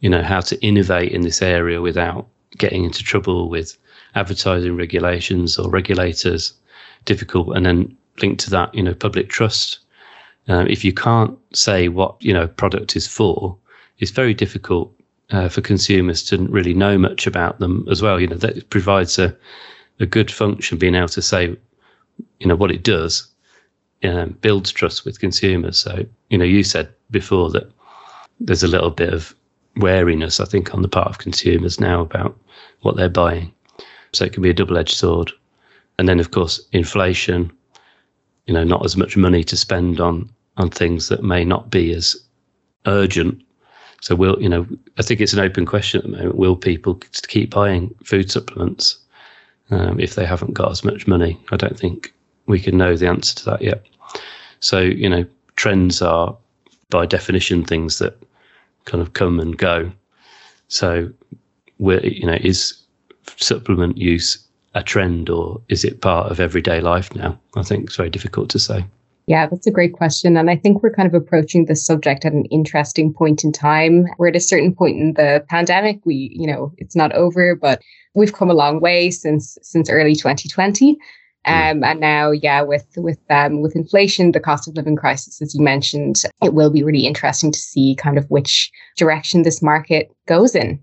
you 0.00 0.10
know, 0.10 0.22
how 0.22 0.40
to 0.40 0.60
innovate 0.64 1.12
in 1.12 1.22
this 1.22 1.42
area 1.42 1.80
without 1.80 2.26
getting 2.56 2.84
into 2.84 3.02
trouble 3.02 3.48
with 3.48 3.76
advertising 4.14 4.76
regulations 4.76 5.58
or 5.58 5.70
regulators. 5.70 6.52
Difficult. 7.04 7.56
And 7.56 7.64
then 7.64 7.96
linked 8.20 8.40
to 8.44 8.50
that, 8.50 8.74
you 8.74 8.82
know, 8.82 8.94
public 8.94 9.28
trust. 9.30 9.78
Um, 10.48 10.66
if 10.66 10.84
you 10.84 10.92
can't 10.92 11.38
say 11.52 11.88
what, 11.88 12.16
you 12.22 12.32
know, 12.32 12.48
product 12.48 12.96
is 12.96 13.06
for, 13.06 13.56
it's 13.98 14.10
very 14.10 14.34
difficult 14.34 14.92
uh, 15.30 15.48
for 15.48 15.60
consumers 15.60 16.22
to 16.24 16.38
really 16.48 16.74
know 16.74 16.98
much 16.98 17.26
about 17.26 17.58
them 17.58 17.86
as 17.90 18.02
well. 18.02 18.20
You 18.20 18.28
know, 18.28 18.36
that 18.36 18.70
provides 18.70 19.18
a, 19.18 19.36
a 20.00 20.06
good 20.06 20.30
function, 20.30 20.78
being 20.78 20.94
able 20.94 21.08
to 21.08 21.22
say, 21.22 21.56
you 22.38 22.46
know, 22.46 22.56
what 22.56 22.70
it 22.70 22.82
does 22.82 23.28
um, 24.04 24.36
builds 24.40 24.70
trust 24.70 25.04
with 25.04 25.20
consumers. 25.20 25.78
So, 25.78 26.04
you 26.30 26.38
know, 26.38 26.44
you 26.44 26.62
said 26.62 26.88
before 27.10 27.50
that 27.50 27.70
there's 28.40 28.62
a 28.62 28.68
little 28.68 28.90
bit 28.90 29.12
of 29.12 29.34
wariness, 29.76 30.40
I 30.40 30.44
think, 30.44 30.74
on 30.74 30.82
the 30.82 30.88
part 30.88 31.08
of 31.08 31.18
consumers 31.18 31.80
now 31.80 32.00
about 32.00 32.38
what 32.82 32.96
they're 32.96 33.08
buying. 33.08 33.52
So 34.12 34.24
it 34.24 34.32
can 34.32 34.42
be 34.42 34.50
a 34.50 34.54
double 34.54 34.78
edged 34.78 34.96
sword. 34.96 35.32
And 35.98 36.08
then, 36.08 36.20
of 36.20 36.30
course, 36.30 36.60
inflation, 36.72 37.52
you 38.46 38.54
know, 38.54 38.64
not 38.64 38.84
as 38.84 38.96
much 38.96 39.16
money 39.16 39.44
to 39.44 39.56
spend 39.56 40.00
on, 40.00 40.30
on 40.56 40.70
things 40.70 41.08
that 41.08 41.22
may 41.22 41.44
not 41.44 41.70
be 41.70 41.92
as 41.92 42.16
urgent. 42.86 43.42
So, 44.00 44.14
will, 44.14 44.40
you 44.40 44.48
know, 44.48 44.66
I 44.98 45.02
think 45.02 45.20
it's 45.20 45.32
an 45.32 45.40
open 45.40 45.66
question 45.66 45.98
at 45.98 46.04
the 46.04 46.10
moment. 46.16 46.36
Will 46.36 46.56
people 46.56 46.94
keep 47.26 47.50
buying 47.50 47.94
food 48.04 48.30
supplements 48.30 48.96
um, 49.70 49.98
if 49.98 50.14
they 50.14 50.24
haven't 50.24 50.54
got 50.54 50.70
as 50.70 50.84
much 50.84 51.06
money? 51.06 51.38
I 51.50 51.56
don't 51.56 51.78
think 51.78 52.12
we 52.46 52.60
can 52.60 52.76
know 52.76 52.96
the 52.96 53.08
answer 53.08 53.34
to 53.36 53.44
that 53.46 53.62
yet. 53.62 53.84
So, 54.60 54.80
you 54.80 55.08
know, 55.08 55.24
trends 55.56 56.00
are 56.00 56.36
by 56.90 57.06
definition 57.06 57.64
things 57.64 57.98
that 57.98 58.16
kind 58.84 59.02
of 59.02 59.12
come 59.12 59.40
and 59.40 59.56
go. 59.56 59.90
So, 60.68 61.10
you 61.78 62.26
know, 62.26 62.38
is 62.40 62.80
supplement 63.36 63.98
use 63.98 64.38
a 64.74 64.82
trend 64.82 65.28
or 65.28 65.60
is 65.68 65.84
it 65.84 66.00
part 66.00 66.30
of 66.30 66.40
everyday 66.40 66.80
life 66.80 67.14
now? 67.14 67.38
I 67.56 67.62
think 67.62 67.84
it's 67.84 67.96
very 67.96 68.10
difficult 68.10 68.48
to 68.50 68.58
say. 68.58 68.84
Yeah, 69.28 69.46
that's 69.46 69.66
a 69.66 69.70
great 69.70 69.92
question. 69.92 70.38
And 70.38 70.48
I 70.48 70.56
think 70.56 70.82
we're 70.82 70.94
kind 70.94 71.06
of 71.06 71.12
approaching 71.12 71.66
this 71.66 71.84
subject 71.84 72.24
at 72.24 72.32
an 72.32 72.46
interesting 72.46 73.12
point 73.12 73.44
in 73.44 73.52
time. 73.52 74.06
We're 74.16 74.28
at 74.28 74.36
a 74.36 74.40
certain 74.40 74.74
point 74.74 74.96
in 74.96 75.12
the 75.12 75.44
pandemic. 75.50 76.00
We, 76.06 76.34
you 76.34 76.46
know, 76.46 76.72
it's 76.78 76.96
not 76.96 77.12
over, 77.12 77.54
but 77.54 77.82
we've 78.14 78.32
come 78.32 78.48
a 78.48 78.54
long 78.54 78.80
way 78.80 79.10
since 79.10 79.58
since 79.60 79.90
early 79.90 80.14
2020. 80.14 80.96
Um, 81.44 81.84
and 81.84 82.00
now, 82.00 82.30
yeah, 82.30 82.62
with 82.62 82.86
with 82.96 83.18
um, 83.28 83.60
with 83.60 83.76
inflation, 83.76 84.32
the 84.32 84.40
cost 84.40 84.66
of 84.66 84.74
living 84.76 84.96
crisis, 84.96 85.42
as 85.42 85.54
you 85.54 85.62
mentioned, 85.62 86.22
it 86.42 86.54
will 86.54 86.70
be 86.70 86.82
really 86.82 87.06
interesting 87.06 87.52
to 87.52 87.58
see 87.58 87.94
kind 87.96 88.16
of 88.16 88.24
which 88.30 88.70
direction 88.96 89.42
this 89.42 89.60
market 89.60 90.10
goes 90.26 90.54
in. 90.54 90.80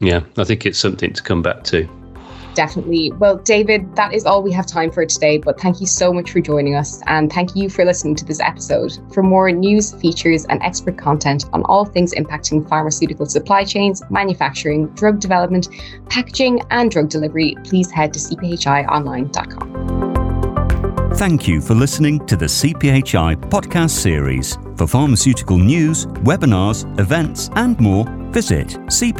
Yeah, 0.00 0.22
I 0.36 0.44
think 0.44 0.66
it's 0.66 0.78
something 0.78 1.12
to 1.12 1.22
come 1.22 1.40
back 1.40 1.62
to. 1.64 1.88
Definitely. 2.56 3.12
Well, 3.12 3.36
David, 3.36 3.94
that 3.96 4.14
is 4.14 4.24
all 4.24 4.42
we 4.42 4.50
have 4.52 4.66
time 4.66 4.90
for 4.90 5.04
today, 5.04 5.36
but 5.36 5.60
thank 5.60 5.78
you 5.78 5.86
so 5.86 6.10
much 6.10 6.30
for 6.30 6.40
joining 6.40 6.74
us 6.74 7.02
and 7.06 7.30
thank 7.30 7.54
you 7.54 7.68
for 7.68 7.84
listening 7.84 8.14
to 8.16 8.24
this 8.24 8.40
episode. 8.40 8.98
For 9.12 9.22
more 9.22 9.52
news, 9.52 9.92
features, 9.92 10.46
and 10.46 10.62
expert 10.62 10.96
content 10.96 11.44
on 11.52 11.62
all 11.64 11.84
things 11.84 12.14
impacting 12.14 12.66
pharmaceutical 12.66 13.26
supply 13.26 13.64
chains, 13.64 14.02
manufacturing, 14.08 14.86
drug 14.94 15.20
development, 15.20 15.68
packaging, 16.08 16.62
and 16.70 16.90
drug 16.90 17.10
delivery, 17.10 17.54
please 17.62 17.90
head 17.90 18.14
to 18.14 18.18
cphionline.com. 18.18 20.06
Thank 21.16 21.46
you 21.46 21.60
for 21.60 21.74
listening 21.74 22.24
to 22.26 22.36
the 22.36 22.46
CPHI 22.46 23.36
podcast 23.50 23.90
series. 23.90 24.56
For 24.76 24.86
pharmaceutical 24.86 25.58
news, 25.58 26.06
webinars, 26.24 26.86
events, 26.98 27.50
and 27.54 27.78
more, 27.78 28.06
visit 28.30 28.68
cphionline.com. 28.68 29.16